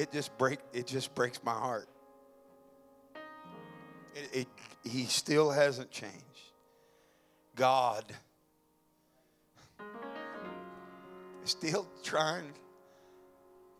It 0.02 0.10
just 0.10 0.36
break 0.36 0.58
it 0.72 0.88
just 0.88 1.14
breaks 1.14 1.38
my 1.44 1.52
heart. 1.52 1.86
It, 4.16 4.40
it, 4.40 4.48
he 4.82 5.04
still 5.04 5.48
hasn't 5.48 5.92
changed. 5.92 6.16
God 7.54 8.04
is 11.44 11.50
still 11.50 11.86
trying 12.02 12.52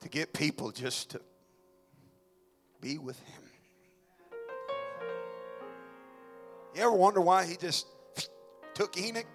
to 0.03 0.09
get 0.09 0.33
people 0.33 0.71
just 0.71 1.11
to 1.11 1.21
be 2.81 2.99
with 2.99 3.19
him. 3.19 3.43
You 6.77 6.83
ever 6.83 6.93
wonder 6.93 7.21
why 7.21 7.47
he 7.47 7.57
just 7.57 7.89
took 8.75 8.97
Enoch? 8.97 9.27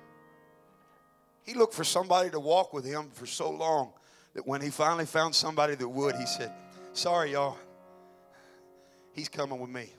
He 1.43 1.53
looked 1.53 1.73
for 1.73 1.83
somebody 1.83 2.29
to 2.29 2.39
walk 2.39 2.71
with 2.71 2.85
him 2.85 3.09
for 3.11 3.25
so 3.25 3.49
long 3.49 3.91
that 4.35 4.47
when 4.47 4.61
he 4.61 4.69
finally 4.69 5.05
found 5.05 5.35
somebody 5.35 5.75
that 5.75 5.89
would, 5.89 6.15
he 6.15 6.25
said, 6.25 6.53
Sorry, 6.97 7.33
y'all. 7.33 7.59
He's 9.11 9.29
coming 9.29 9.59
with 9.59 9.69
me. 9.69 9.91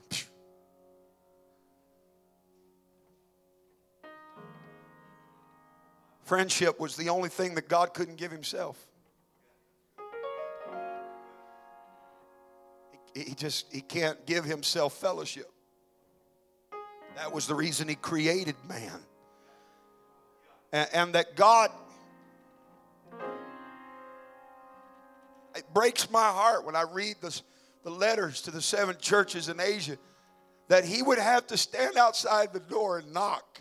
Friendship 6.24 6.80
was 6.80 6.96
the 6.96 7.10
only 7.10 7.28
thing 7.28 7.54
that 7.54 7.68
God 7.68 7.94
couldn't 7.94 8.16
give 8.16 8.32
himself. 8.32 8.84
He 13.14 13.32
just 13.34 13.72
he 13.72 13.80
can't 13.80 14.26
give 14.26 14.44
himself 14.44 14.92
fellowship. 14.94 15.52
That 17.14 17.32
was 17.32 17.46
the 17.46 17.54
reason 17.54 17.86
he 17.86 17.94
created 17.94 18.56
man. 18.68 18.98
And, 20.72 20.88
and 20.92 21.14
that 21.14 21.36
God 21.36 21.70
it 25.58 25.74
breaks 25.74 26.10
my 26.10 26.28
heart 26.28 26.64
when 26.64 26.76
I 26.76 26.82
read 26.82 27.16
this, 27.20 27.42
the 27.82 27.90
letters 27.90 28.42
to 28.42 28.50
the 28.50 28.62
seven 28.62 28.96
churches 28.98 29.48
in 29.48 29.60
Asia 29.60 29.98
that 30.68 30.84
he 30.84 31.02
would 31.02 31.18
have 31.18 31.46
to 31.48 31.56
stand 31.56 31.96
outside 31.96 32.52
the 32.52 32.60
door 32.60 32.98
and 32.98 33.12
knock 33.12 33.60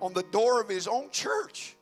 on 0.00 0.12
the 0.14 0.22
door 0.30 0.60
of 0.60 0.68
his 0.68 0.88
own 0.88 1.10
church. 1.10 1.76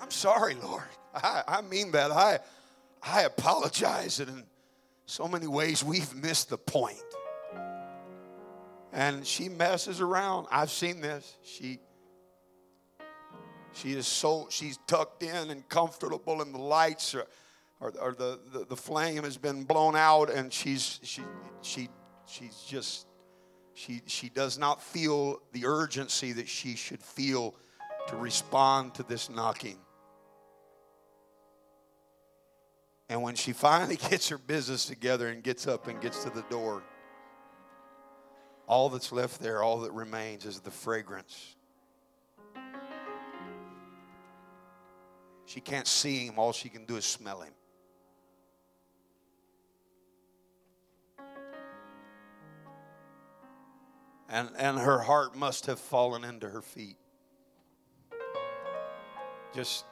I'm 0.00 0.10
sorry, 0.10 0.54
Lord. 0.54 0.84
I, 1.14 1.42
I 1.48 1.60
mean 1.62 1.90
that. 1.92 2.10
I, 2.10 2.38
I 3.02 3.22
apologize. 3.22 4.20
And 4.20 4.28
in 4.28 4.44
so 5.06 5.26
many 5.26 5.46
ways, 5.46 5.82
we've 5.82 6.14
missed 6.14 6.50
the 6.50 6.58
point. 6.58 7.02
And 8.92 9.26
she 9.26 9.48
messes 9.48 10.00
around. 10.00 10.46
I've 10.50 10.70
seen 10.70 11.00
this. 11.00 11.36
She 11.42 11.80
she 13.72 13.92
is 13.92 14.06
so 14.06 14.48
she's 14.50 14.78
tucked 14.86 15.22
in 15.22 15.50
and 15.50 15.68
comfortable, 15.68 16.42
and 16.42 16.54
the 16.54 16.60
lights 16.60 17.14
are, 17.14 17.26
or, 17.80 17.92
or 18.00 18.12
the, 18.12 18.40
the, 18.52 18.64
the 18.64 18.76
flame 18.76 19.22
has 19.22 19.36
been 19.36 19.64
blown 19.64 19.94
out, 19.94 20.30
and 20.30 20.52
she's 20.52 20.98
she 21.02 21.22
she 21.60 21.88
she's 22.26 22.64
just 22.66 23.06
she 23.74 24.02
she 24.06 24.30
does 24.30 24.58
not 24.58 24.82
feel 24.82 25.40
the 25.52 25.66
urgency 25.66 26.32
that 26.32 26.48
she 26.48 26.74
should 26.74 27.02
feel 27.02 27.54
to 28.08 28.16
respond 28.16 28.94
to 28.94 29.02
this 29.02 29.30
knocking. 29.30 29.78
And 33.08 33.22
when 33.22 33.34
she 33.34 33.52
finally 33.52 33.96
gets 34.10 34.28
her 34.28 34.38
business 34.38 34.86
together 34.86 35.28
and 35.28 35.42
gets 35.42 35.66
up 35.66 35.86
and 35.86 36.00
gets 36.00 36.24
to 36.24 36.30
the 36.30 36.42
door, 36.50 36.82
all 38.68 38.90
that's 38.90 39.10
left 39.10 39.40
there, 39.40 39.62
all 39.62 39.80
that 39.80 39.92
remains 39.92 40.44
is 40.44 40.60
the 40.60 40.70
fragrance. 40.70 41.56
She 45.46 45.60
can't 45.60 45.86
see 45.86 46.26
him, 46.26 46.38
all 46.38 46.52
she 46.52 46.68
can 46.68 46.84
do 46.84 46.96
is 46.96 47.06
smell 47.06 47.40
him. 47.40 47.54
And, 54.28 54.50
and 54.58 54.78
her 54.78 54.98
heart 54.98 55.34
must 55.34 55.64
have 55.64 55.80
fallen 55.80 56.22
into 56.22 56.50
her 56.50 56.60
feet. 56.60 56.98
Just, 59.54 59.86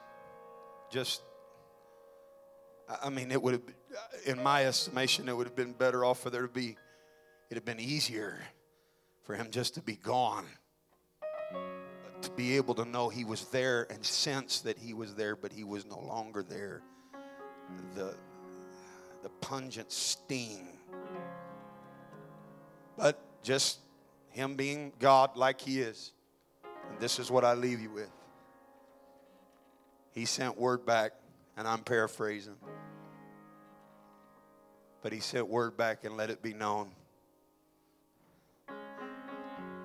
just 0.91 1.23
I 3.01 3.09
mean, 3.09 3.31
it 3.31 3.41
would 3.41 3.53
have, 3.53 3.63
in 4.27 4.43
my 4.43 4.67
estimation, 4.67 5.27
it 5.27 5.35
would 5.35 5.47
have 5.47 5.55
been 5.55 5.73
better 5.73 6.05
off 6.05 6.19
for 6.19 6.29
there 6.29 6.43
to 6.43 6.47
be, 6.47 6.77
it'd 7.49 7.57
have 7.57 7.65
been 7.65 7.79
easier 7.79 8.39
for 9.27 9.35
him 9.35 9.51
just 9.51 9.75
to 9.75 9.81
be 9.81 9.97
gone. 9.97 10.45
To 12.21 12.31
be 12.31 12.55
able 12.55 12.73
to 12.75 12.85
know 12.85 13.09
he 13.09 13.25
was 13.25 13.43
there 13.49 13.85
and 13.91 14.03
sense 14.03 14.61
that 14.61 14.77
he 14.77 14.93
was 14.93 15.15
there, 15.15 15.35
but 15.35 15.51
he 15.51 15.65
was 15.65 15.85
no 15.85 15.99
longer 15.99 16.41
there. 16.41 16.81
The, 17.93 18.15
the 19.23 19.29
pungent 19.41 19.91
sting. 19.91 20.69
But 22.97 23.19
just 23.43 23.79
him 24.29 24.55
being 24.55 24.93
God 24.97 25.35
like 25.35 25.59
he 25.59 25.81
is. 25.81 26.13
And 26.89 26.97
this 26.97 27.19
is 27.19 27.29
what 27.29 27.43
I 27.43 27.53
leave 27.53 27.81
you 27.81 27.91
with. 27.91 28.09
He 30.13 30.23
sent 30.23 30.57
word 30.57 30.85
back 30.85 31.11
and 31.57 31.67
I'm 31.67 31.81
paraphrasing. 31.81 32.55
But 35.01 35.11
he 35.11 35.19
sent 35.19 35.49
word 35.49 35.75
back 35.75 36.05
and 36.05 36.15
let 36.15 36.29
it 36.29 36.41
be 36.41 36.53
known. 36.53 36.91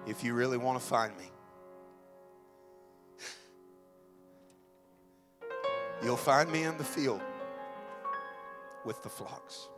If 0.07 0.25
you 0.25 0.35
really 0.35 0.59
want 0.59 0.81
to 0.81 0.85
find 0.85 1.17
me, 1.17 1.25
you'll 6.03 6.17
find 6.17 6.51
me 6.51 6.65
in 6.65 6.77
the 6.77 6.85
field 6.85 7.21
with 8.85 9.03
the 9.03 9.09
flocks. 9.09 9.69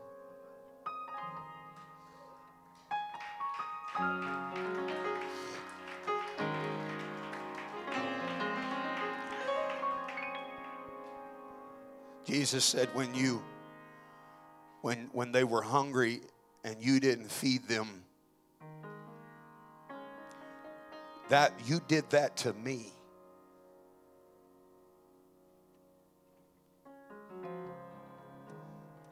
Jesus 12.25 12.65
said, 12.65 12.89
when 12.95 13.15
you, 13.15 13.43
when, 14.81 15.11
when 15.13 15.33
they 15.33 15.45
were 15.45 15.61
hungry 15.61 16.23
and 16.65 16.77
you 16.81 16.99
didn't 16.99 17.31
feed 17.31 17.69
them, 17.69 18.04
that 21.29 21.53
you 21.65 21.81
did 21.89 22.09
that 22.11 22.37
to 22.39 22.53
me. 22.53 22.93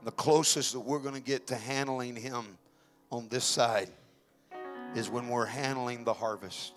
The 0.04 0.10
closest 0.10 0.72
that 0.72 0.80
we're 0.80 0.98
going 0.98 1.14
to 1.14 1.20
get 1.20 1.46
to 1.48 1.56
handling 1.56 2.16
him 2.16 2.44
on 3.10 3.28
this 3.28 3.44
side 3.44 3.88
is 4.94 5.08
when 5.08 5.28
we're 5.28 5.46
handling 5.46 6.04
the 6.04 6.12
harvest. 6.12 6.72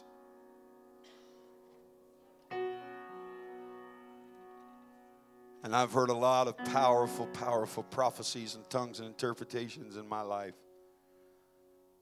And 5.64 5.76
I've 5.76 5.92
heard 5.92 6.10
a 6.10 6.16
lot 6.16 6.48
of 6.48 6.56
powerful, 6.58 7.26
powerful 7.26 7.82
prophecies 7.82 8.54
and 8.54 8.70
tongues 8.70 9.00
and 9.00 9.08
interpretations 9.08 9.98
in 9.98 10.08
my 10.08 10.22
life. 10.22 10.54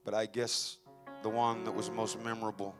But 0.04 0.12
I 0.12 0.26
guess 0.26 0.76
the 1.22 1.30
one 1.30 1.64
that 1.64 1.72
was 1.72 1.90
most 1.90 2.22
memorable, 2.22 2.74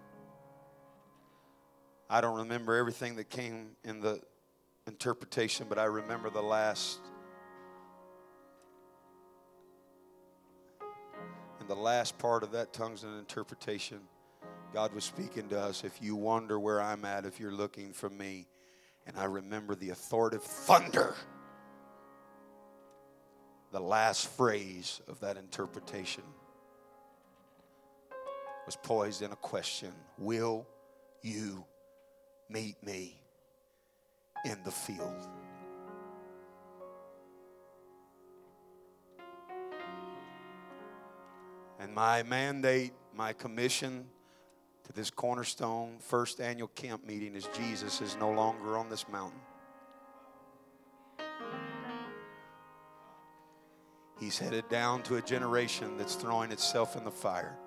I 2.15 2.21
don't 2.21 2.37
remember 2.37 2.77
everything 2.77 3.17
that 3.17 3.29
came 3.29 3.71
in 3.83 3.99
the 3.99 4.21
interpretation, 4.87 5.67
but 5.69 5.81
I 5.81 5.87
remember 5.87 6.31
the 6.31 6.43
last. 6.43 7.01
And 11.59 11.69
the 11.69 11.75
last 11.75 12.17
part 12.17 12.45
of 12.45 12.53
that 12.53 12.73
tongues 12.73 13.03
and 13.03 13.19
interpretation, 13.19 13.99
God 14.73 14.95
was 14.95 15.03
speaking 15.03 15.49
to 15.49 15.59
us. 15.59 15.83
If 15.83 16.01
you 16.01 16.15
wonder 16.15 16.61
where 16.61 16.81
I'm 16.81 17.05
at, 17.05 17.25
if 17.27 17.41
you're 17.41 17.51
looking 17.51 17.93
for 17.93 18.09
me, 18.09 18.47
and 19.09 19.19
I 19.19 19.25
remember 19.25 19.75
the 19.75 19.91
authoritative 19.91 20.45
thunder, 20.45 21.17
the 23.73 23.81
last 23.81 24.29
phrase 24.29 25.01
of 25.09 25.19
that 25.19 25.37
interpretation 25.37 26.23
was 28.67 28.77
poised 28.77 29.21
in 29.21 29.33
a 29.33 29.37
question 29.37 29.93
Will 30.17 30.65
you 31.21 31.65
meet 32.49 32.83
me 32.83 33.21
in 34.45 34.59
the 34.65 34.71
field? 34.71 35.29
And 41.79 41.95
my 41.95 42.23
mandate, 42.23 42.93
my 43.15 43.33
commission 43.33 44.07
to 44.85 44.93
this 44.93 45.11
cornerstone 45.11 45.99
first 45.99 46.41
annual 46.41 46.69
camp 46.69 47.07
meeting 47.07 47.35
is 47.35 47.49
Jesus 47.55 48.01
is 48.01 48.17
no 48.17 48.31
longer 48.31 48.79
on 48.79 48.89
this 48.89 49.07
mountain. 49.09 49.41
He's 54.21 54.39
headed 54.39 54.69
down 54.69 55.03
to 55.05 55.17
a 55.17 55.23
generation 55.23 55.99
that's 55.99 56.15
throwing 56.15 56.53
itself 56.53 56.97
in 56.97 57.05
the 57.05 57.11
fire. 57.11 57.59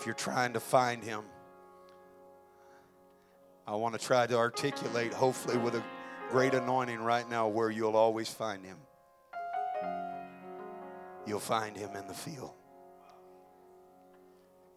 If 0.00 0.06
you're 0.06 0.14
trying 0.14 0.54
to 0.54 0.60
find 0.60 1.04
him, 1.04 1.24
I 3.66 3.74
want 3.74 4.00
to 4.00 4.00
try 4.00 4.26
to 4.26 4.34
articulate, 4.34 5.12
hopefully, 5.12 5.58
with 5.58 5.74
a 5.74 5.84
great 6.30 6.54
anointing 6.54 7.00
right 7.00 7.28
now, 7.28 7.48
where 7.48 7.68
you'll 7.68 7.98
always 7.98 8.30
find 8.30 8.64
him. 8.64 8.78
You'll 11.26 11.38
find 11.38 11.76
him 11.76 11.90
in 11.96 12.08
the 12.08 12.14
field. 12.14 12.54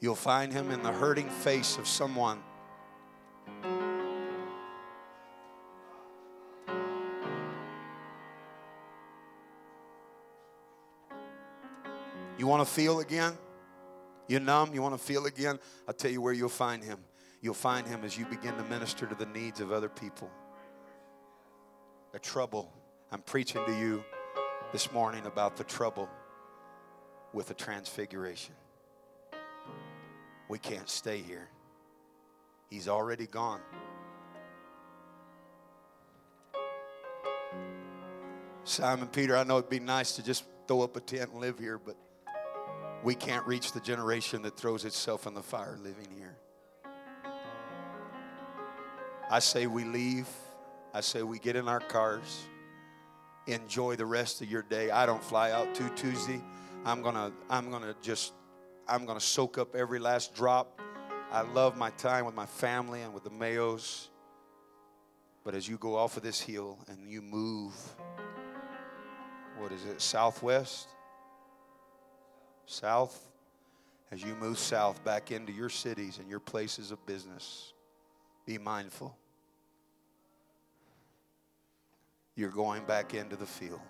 You'll 0.01 0.13
find 0.13 0.51
him 0.51 0.71
in 0.71 0.83
the 0.83 0.91
hurting 0.91 1.29
face 1.29 1.77
of 1.77 1.87
someone. 1.87 2.43
You 12.37 12.45
want 12.45 12.67
to 12.67 12.73
feel 12.73 12.99
again? 12.99 13.37
You 14.27 14.39
numb? 14.39 14.73
You 14.73 14.81
want 14.81 14.97
to 14.97 15.03
feel 15.03 15.25
again? 15.25 15.59
I'll 15.87 15.93
tell 15.93 16.11
you 16.11 16.21
where 16.21 16.33
you'll 16.33 16.49
find 16.49 16.83
him. 16.83 16.99
You'll 17.41 17.53
find 17.53 17.85
him 17.85 18.03
as 18.03 18.17
you 18.17 18.25
begin 18.25 18.55
to 18.55 18.63
minister 18.63 19.05
to 19.05 19.15
the 19.15 19.25
needs 19.25 19.59
of 19.59 19.71
other 19.71 19.89
people. 19.89 20.31
The 22.13 22.19
trouble. 22.19 22.71
I'm 23.11 23.21
preaching 23.21 23.63
to 23.65 23.77
you 23.77 24.03
this 24.71 24.91
morning 24.91 25.25
about 25.25 25.57
the 25.57 25.63
trouble 25.63 26.09
with 27.33 27.47
the 27.47 27.53
transfiguration. 27.53 28.55
We 30.47 30.57
can't 30.57 30.89
stay 30.89 31.19
here. 31.19 31.49
He's 32.69 32.87
already 32.87 33.27
gone. 33.27 33.59
Simon 38.63 39.07
Peter, 39.07 39.35
I 39.35 39.43
know 39.43 39.57
it'd 39.57 39.69
be 39.69 39.79
nice 39.79 40.15
to 40.15 40.23
just 40.23 40.45
throw 40.67 40.81
up 40.81 40.95
a 40.95 41.01
tent 41.01 41.31
and 41.31 41.41
live 41.41 41.59
here, 41.59 41.77
but 41.77 41.97
we 43.03 43.15
can't 43.15 43.45
reach 43.45 43.73
the 43.73 43.81
generation 43.81 44.41
that 44.43 44.55
throws 44.57 44.85
itself 44.85 45.27
in 45.27 45.33
the 45.33 45.43
fire 45.43 45.77
living 45.81 46.07
here. 46.17 46.35
I 49.29 49.39
say 49.39 49.67
we 49.67 49.83
leave. 49.83 50.27
I 50.93 51.01
say 51.01 51.23
we 51.23 51.39
get 51.39 51.55
in 51.55 51.67
our 51.67 51.79
cars, 51.79 52.45
enjoy 53.47 53.95
the 53.95 54.05
rest 54.05 54.41
of 54.41 54.49
your 54.49 54.61
day. 54.61 54.91
I 54.91 55.07
don't 55.07 55.23
fly 55.23 55.49
out 55.49 55.73
to 55.73 55.89
Tuesday. 55.95 56.39
I'm 56.85 57.01
gonna, 57.01 57.31
I'm 57.49 57.71
gonna 57.71 57.95
just, 57.99 58.33
I'm 58.87 59.07
gonna 59.07 59.19
soak 59.19 59.57
up 59.57 59.75
every 59.75 59.97
last 59.97 60.35
drop. 60.35 60.79
I 61.31 61.41
love 61.41 61.75
my 61.75 61.89
time 61.91 62.25
with 62.25 62.35
my 62.35 62.45
family 62.45 63.01
and 63.01 63.11
with 63.11 63.23
the 63.23 63.31
Mayos. 63.31 64.09
But 65.43 65.55
as 65.55 65.67
you 65.67 65.79
go 65.79 65.95
off 65.95 66.15
of 66.15 66.21
this 66.21 66.39
hill 66.39 66.77
and 66.87 67.09
you 67.09 67.23
move, 67.23 67.73
what 69.57 69.71
is 69.71 69.83
it, 69.85 69.99
southwest? 69.99 70.89
South? 72.65 73.29
As 74.11 74.21
you 74.21 74.35
move 74.35 74.59
south 74.59 75.03
back 75.03 75.31
into 75.31 75.51
your 75.51 75.69
cities 75.69 76.19
and 76.19 76.29
your 76.29 76.39
places 76.39 76.91
of 76.91 77.03
business, 77.05 77.73
be 78.45 78.57
mindful. 78.57 79.17
You're 82.35 82.49
going 82.49 82.83
back 82.85 83.13
into 83.13 83.35
the 83.35 83.45
field. 83.45 83.81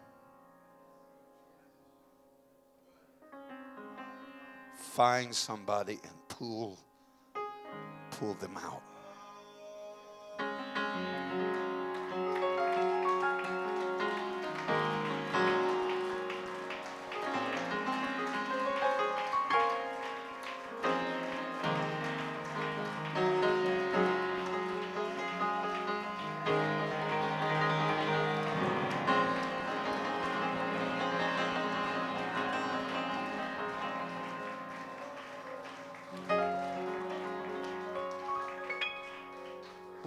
find 4.94 5.34
somebody 5.34 6.00
and 6.04 6.14
pull 6.28 6.78
pull 8.12 8.36
them 8.36 8.56
out. 8.58 8.84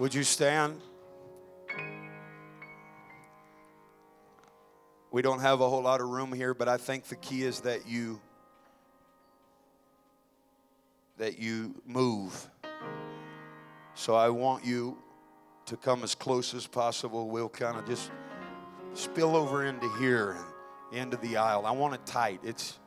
Would 0.07 0.15
you 0.15 0.23
stand? 0.23 0.79
We 5.11 5.21
don't 5.21 5.41
have 5.41 5.59
a 5.59 5.67
whole 5.67 5.81
lot 5.81 5.99
of 5.99 6.07
room 6.07 6.31
here, 6.31 6.53
but 6.53 6.69
I 6.69 6.77
think 6.77 7.03
the 7.09 7.17
key 7.17 7.43
is 7.43 7.59
that 7.59 7.89
you 7.89 8.21
that 11.17 11.39
you 11.39 11.75
move. 11.85 12.49
So 13.95 14.15
I 14.15 14.29
want 14.29 14.63
you 14.63 14.97
to 15.65 15.75
come 15.75 16.03
as 16.03 16.15
close 16.15 16.53
as 16.53 16.65
possible. 16.65 17.27
We'll 17.27 17.49
kind 17.49 17.77
of 17.77 17.85
just 17.85 18.09
spill 18.93 19.35
over 19.35 19.65
into 19.65 19.89
here 19.95 20.37
and 20.93 21.01
into 21.01 21.17
the 21.17 21.35
aisle. 21.35 21.65
I 21.65 21.71
want 21.71 21.95
it 21.95 22.05
tight. 22.05 22.39
It's 22.45 22.79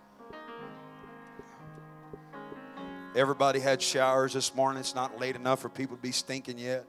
everybody 3.15 3.61
had 3.61 3.83
showers 3.83 4.33
this 4.33 4.55
morning. 4.55 4.81
It's 4.81 4.95
not 4.95 5.21
late 5.21 5.37
enough 5.37 5.61
for 5.61 5.69
people 5.69 5.97
to 5.97 6.03
be 6.03 6.13
stinking 6.13 6.57
yet. 6.57 6.87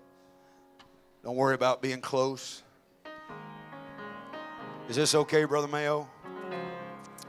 Don't 1.24 1.36
worry 1.36 1.54
about 1.54 1.82
being 1.82 2.02
close. 2.02 2.64
Is 4.90 4.96
this 4.96 5.14
okay, 5.14 5.46
Brother 5.46 5.68
Mayo? 5.68 6.10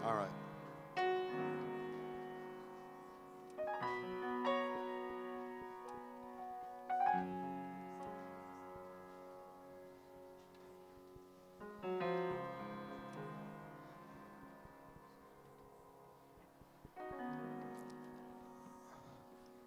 All 0.05 0.15
right. 0.15 0.29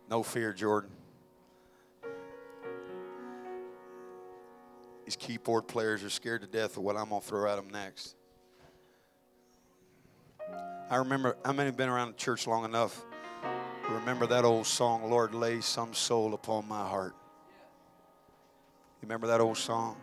No 0.09 0.23
fear, 0.23 0.51
Jordan. 0.51 0.94
Keyboard 5.25 5.67
players 5.67 6.03
are 6.03 6.09
scared 6.11 6.41
to 6.41 6.47
death 6.47 6.77
of 6.77 6.83
what 6.83 6.95
I'm 6.95 7.09
going 7.09 7.19
to 7.19 7.27
throw 7.27 7.49
at 7.51 7.55
them 7.55 7.69
next. 7.71 8.15
I 10.87 10.97
remember, 10.97 11.35
how 11.43 11.51
many 11.51 11.65
have 11.65 11.77
been 11.77 11.89
around 11.89 12.09
the 12.09 12.17
church 12.17 12.45
long 12.45 12.63
enough 12.63 13.03
to 13.87 13.93
remember 13.93 14.27
that 14.27 14.45
old 14.45 14.67
song, 14.67 15.09
Lord, 15.09 15.33
lay 15.33 15.61
some 15.61 15.95
soul 15.95 16.35
upon 16.35 16.67
my 16.67 16.87
heart? 16.87 17.15
You 19.01 19.07
remember 19.07 19.25
that 19.27 19.41
old 19.41 19.57
song? 19.57 19.97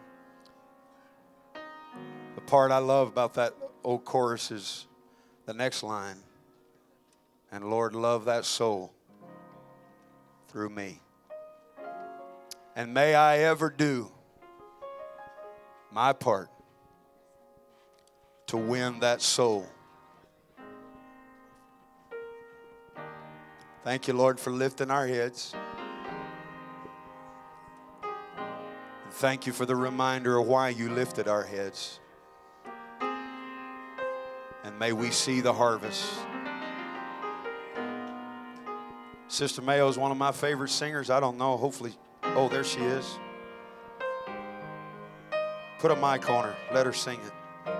The 2.34 2.40
part 2.40 2.72
I 2.72 2.78
love 2.78 3.06
about 3.06 3.34
that 3.34 3.54
old 3.84 4.04
chorus 4.04 4.50
is 4.50 4.88
the 5.46 5.54
next 5.54 5.84
line. 5.84 6.16
And 7.52 7.70
Lord, 7.70 7.94
love 7.94 8.24
that 8.24 8.44
soul 8.44 8.92
through 10.48 10.70
me. 10.70 11.00
And 12.74 12.92
may 12.92 13.14
I 13.14 13.38
ever 13.38 13.70
do 13.70 14.10
my 15.92 16.12
part 16.12 16.48
to 18.46 18.56
win 18.56 19.00
that 19.00 19.20
soul. 19.20 19.66
Thank 23.84 24.06
you, 24.08 24.14
Lord, 24.14 24.38
for 24.38 24.50
lifting 24.50 24.90
our 24.90 25.06
heads. 25.06 25.54
And 28.02 29.12
thank 29.12 29.46
you 29.46 29.52
for 29.52 29.66
the 29.66 29.74
reminder 29.74 30.38
of 30.38 30.46
why 30.46 30.68
you 30.68 30.88
lifted 30.90 31.28
our 31.28 31.42
heads. 31.42 31.98
And 34.64 34.78
may 34.78 34.92
we 34.92 35.10
see 35.10 35.40
the 35.40 35.52
harvest. 35.52 36.08
Sister 39.26 39.62
Mayo 39.62 39.88
is 39.88 39.98
one 39.98 40.12
of 40.12 40.16
my 40.16 40.30
favorite 40.30 40.68
singers. 40.68 41.10
I 41.10 41.18
don't 41.18 41.38
know. 41.38 41.56
Hopefully, 41.56 41.94
oh, 42.22 42.48
there 42.48 42.62
she 42.64 42.80
is. 42.80 43.18
Put 45.82 45.90
a 45.90 45.96
mic 45.96 46.30
on 46.30 46.44
her. 46.44 46.54
Let 46.72 46.86
her 46.86 46.92
sing 46.92 47.18
it. 47.26 47.72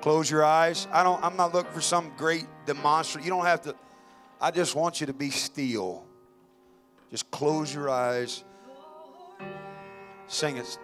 Close 0.00 0.28
your 0.28 0.44
eyes. 0.44 0.88
I 0.90 1.04
don't 1.04 1.22
I'm 1.22 1.36
not 1.36 1.54
looking 1.54 1.70
for 1.70 1.80
some 1.80 2.10
great 2.16 2.44
demonstration. 2.66 3.22
You 3.22 3.30
don't 3.30 3.46
have 3.46 3.62
to 3.62 3.76
I 4.40 4.50
just 4.50 4.74
want 4.74 5.00
you 5.00 5.06
to 5.06 5.12
be 5.12 5.30
still. 5.30 6.02
Just 7.12 7.30
close 7.30 7.72
your 7.72 7.88
eyes. 7.88 8.42
Sing 10.26 10.56
it. 10.56 10.76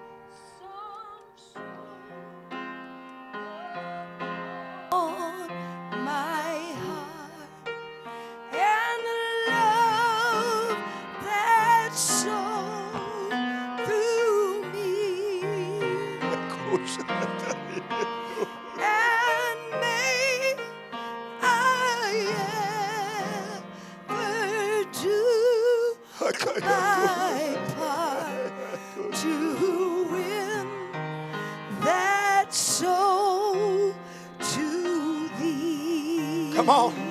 Come 36.64 36.70
on. 36.70 37.03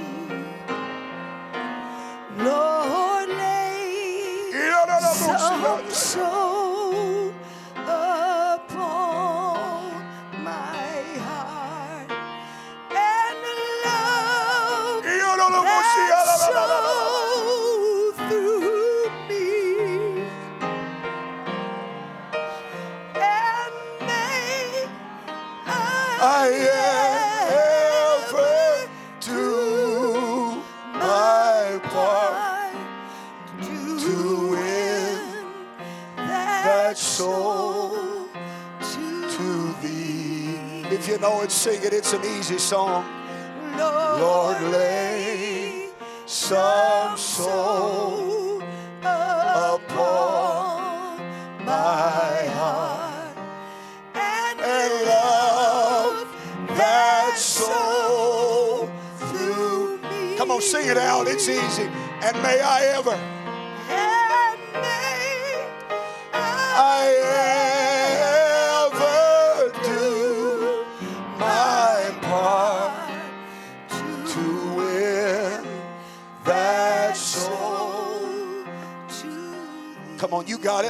Sing 41.64 41.82
it. 41.82 41.94
It's 41.94 42.12
an 42.12 42.26
easy 42.26 42.58
song. 42.58 43.06
Lord, 43.78 44.20
Lord, 44.20 44.62
lay 44.74 45.88
some 46.26 47.18
soul 47.18 48.62
upon 49.02 49.96
my 51.64 52.36
heart 52.60 53.38
and 54.14 54.60
and 54.60 55.06
love 55.08 56.28
that 56.76 57.38
soul 57.38 58.90
through 59.30 60.00
me. 60.02 60.36
Come 60.36 60.52
on, 60.52 60.60
sing 60.62 60.90
it 60.90 60.98
out. 60.98 61.30
It's 61.30 61.48
easy. 61.48 61.90
And 62.24 62.36
may 62.44 62.60
I 62.60 62.88
ever, 62.98 63.16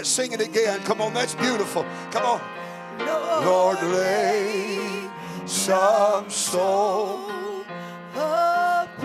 It. 0.04 0.08
Sing 0.08 0.34
it 0.34 0.41
again. 0.41 0.82
Come 0.82 0.99
on, 0.99 1.14
that's 1.14 1.34
beautiful. 1.34 1.86
Come 2.12 2.26
on. 2.26 2.41
Lord, 3.45 3.82
lay 3.84 5.10
some 5.45 6.30
soul 6.30 7.22
upon 8.14 8.97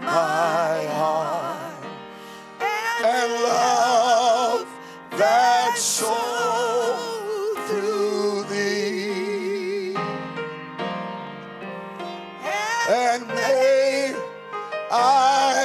my 0.00 0.86
heart 0.96 1.84
and 3.04 3.32
love 3.42 4.66
that 5.18 5.76
soul 5.76 6.96
through 7.66 8.44
thee. 8.44 9.96
And 12.88 13.26
may 13.28 14.14
I 14.90 15.55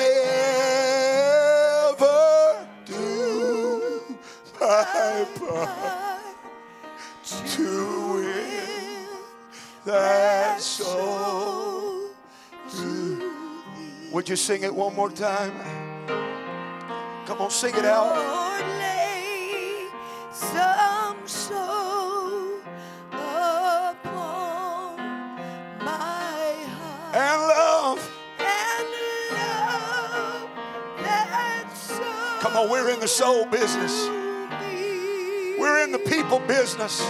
that 9.86 10.62
soul 10.62 12.10
to 12.72 13.32
Would 14.12 14.30
you 14.30 14.36
sing 14.36 14.64
it 14.64 14.74
one 14.74 14.96
more 14.96 15.10
time? 15.10 15.54
Come 17.26 17.42
on, 17.42 17.50
sing 17.50 17.74
it 17.76 17.86
out. 17.86 18.16
Lord, 18.16 18.62
lay 18.80 19.88
some 20.32 21.28
soul 21.28 22.60
upon 23.12 24.98
my 25.80 26.54
heart 26.76 27.16
And 27.16 27.42
love. 27.42 28.12
and 28.40 28.88
love 29.32 30.50
that 31.04 31.70
soul 31.74 32.40
Come 32.42 32.56
on, 32.58 32.70
we're 32.70 32.90
in 32.92 33.00
the 33.00 33.08
soul 33.08 33.46
business. 33.46 34.08
We're 35.60 35.84
in 35.84 35.92
the 35.92 36.00
people 36.00 36.40
business. 36.40 37.02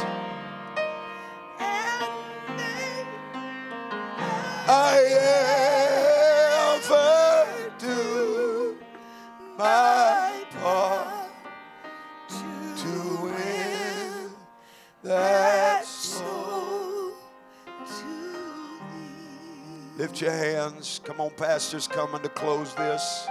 Come 21.03 21.21
on, 21.21 21.31
pastors 21.31 21.87
coming 21.87 22.21
to 22.21 22.29
close 22.29 22.73
this. 22.75 23.27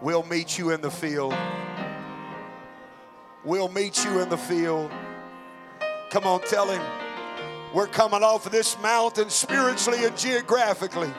We'll 0.00 0.24
meet 0.24 0.58
you 0.58 0.70
in 0.70 0.80
the 0.80 0.90
field. 0.90 1.34
We'll 3.44 3.68
meet 3.68 4.04
you 4.04 4.20
in 4.20 4.28
the 4.28 4.36
field. 4.36 4.90
Come 6.10 6.24
on, 6.24 6.40
tell 6.42 6.68
him. 6.68 6.82
We're 7.74 7.88
coming 7.88 8.22
off 8.22 8.46
of 8.46 8.52
this 8.52 8.78
mountain 8.80 9.30
spiritually 9.30 10.04
and 10.04 10.16
geographically 10.16 11.12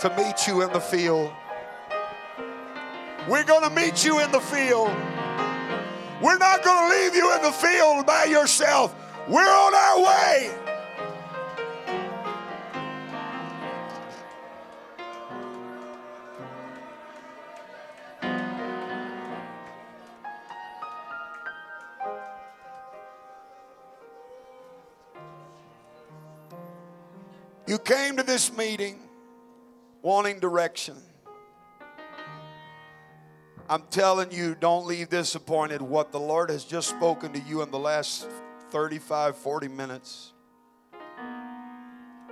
to 0.00 0.16
meet 0.16 0.46
you 0.46 0.62
in 0.62 0.72
the 0.72 0.80
field. 0.80 1.30
We're 3.28 3.44
going 3.44 3.68
to 3.68 3.74
meet 3.74 4.04
you 4.04 4.20
in 4.20 4.32
the 4.32 4.40
field. 4.40 4.88
We're 6.22 6.38
not 6.38 6.62
going 6.64 6.90
to 6.90 6.96
leave 6.96 7.14
you 7.14 7.34
in 7.36 7.42
the 7.42 7.52
field 7.52 8.06
by 8.06 8.24
yourself. 8.24 8.94
We're 9.28 9.42
on 9.42 9.74
our 9.74 10.02
way. 10.02 10.50
Came 27.88 28.18
to 28.18 28.22
this 28.22 28.54
meeting 28.54 29.00
wanting 30.02 30.38
direction. 30.40 30.94
I'm 33.66 33.82
telling 33.90 34.30
you, 34.30 34.54
don't 34.54 34.86
leave 34.86 35.08
disappointed. 35.08 35.80
What 35.80 36.12
the 36.12 36.20
Lord 36.20 36.50
has 36.50 36.64
just 36.64 36.90
spoken 36.90 37.32
to 37.32 37.40
you 37.40 37.62
in 37.62 37.70
the 37.70 37.78
last 37.78 38.28
35, 38.72 39.36
40 39.38 39.68
minutes 39.68 40.34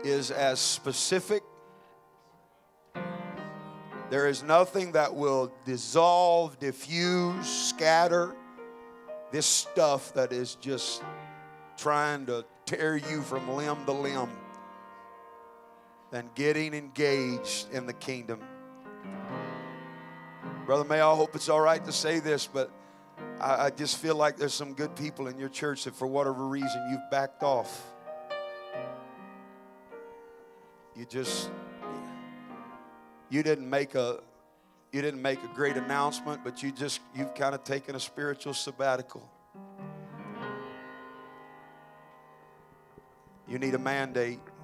is 0.05 0.31
as 0.31 0.61
specific. 0.61 1.43
There 4.11 4.29
is 4.29 4.43
nothing 4.43 4.93
that 4.93 5.15
will 5.15 5.51
dissolve, 5.65 6.59
diffuse, 6.59 7.49
scatter 7.49 8.37
this 9.33 9.47
stuff 9.47 10.13
that 10.13 10.33
is 10.33 10.57
just 10.57 11.03
trying 11.79 12.27
to 12.27 12.45
tear 12.67 12.99
you 12.99 13.23
from 13.23 13.57
limb 13.57 13.87
to 13.87 13.93
limb 13.93 14.29
than 16.11 16.31
getting 16.35 16.75
engaged 16.75 17.73
in 17.73 17.87
the 17.87 17.93
kingdom. 17.93 18.41
Brother 20.65 20.85
May, 20.85 21.01
I 21.01 21.15
hope 21.15 21.35
it's 21.35 21.49
all 21.49 21.61
right 21.61 21.85
to 21.85 21.93
say 21.93 22.19
this, 22.19 22.47
but 22.47 22.71
I, 23.41 23.67
I 23.67 23.71
just 23.71 23.99
feel 23.99 24.17
like 24.17 24.37
there's 24.37 24.55
some 24.55 24.75
good 24.75 24.95
people 24.97 25.29
in 25.29 25.39
your 25.39 25.49
church 25.49 25.85
that, 25.85 25.95
for 25.95 26.07
whatever 26.07 26.47
reason, 26.47 26.89
you've 26.91 27.09
backed 27.11 27.43
off. 27.43 27.83
You 30.97 31.05
just 31.05 31.51
you 33.29 33.43
didn't 33.43 33.69
make 33.69 33.95
a 33.95 34.21
you 34.93 35.03
didn't 35.03 35.21
make 35.21 35.43
a 35.45 35.55
great 35.55 35.77
announcement, 35.77 36.43
but 36.43 36.63
you 36.63 36.73
just 36.73 37.01
you've 37.15 37.35
kind 37.35 37.55
of 37.55 37.65
taken 37.65 37.95
a 37.95 38.01
spiritual 38.01 38.55
sabbatical. 38.55 39.29
You 43.47 43.59
need 43.59 43.75
a 43.75 43.79
mandate, 43.79 44.41
and 44.41 44.56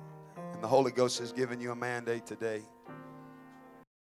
the 0.63 0.69
Holy 0.69 0.93
Ghost 0.93 1.19
has 1.19 1.33
given 1.33 1.61
you 1.61 1.73
a 1.73 1.77
mandate 1.77 2.25
today. 2.25 2.63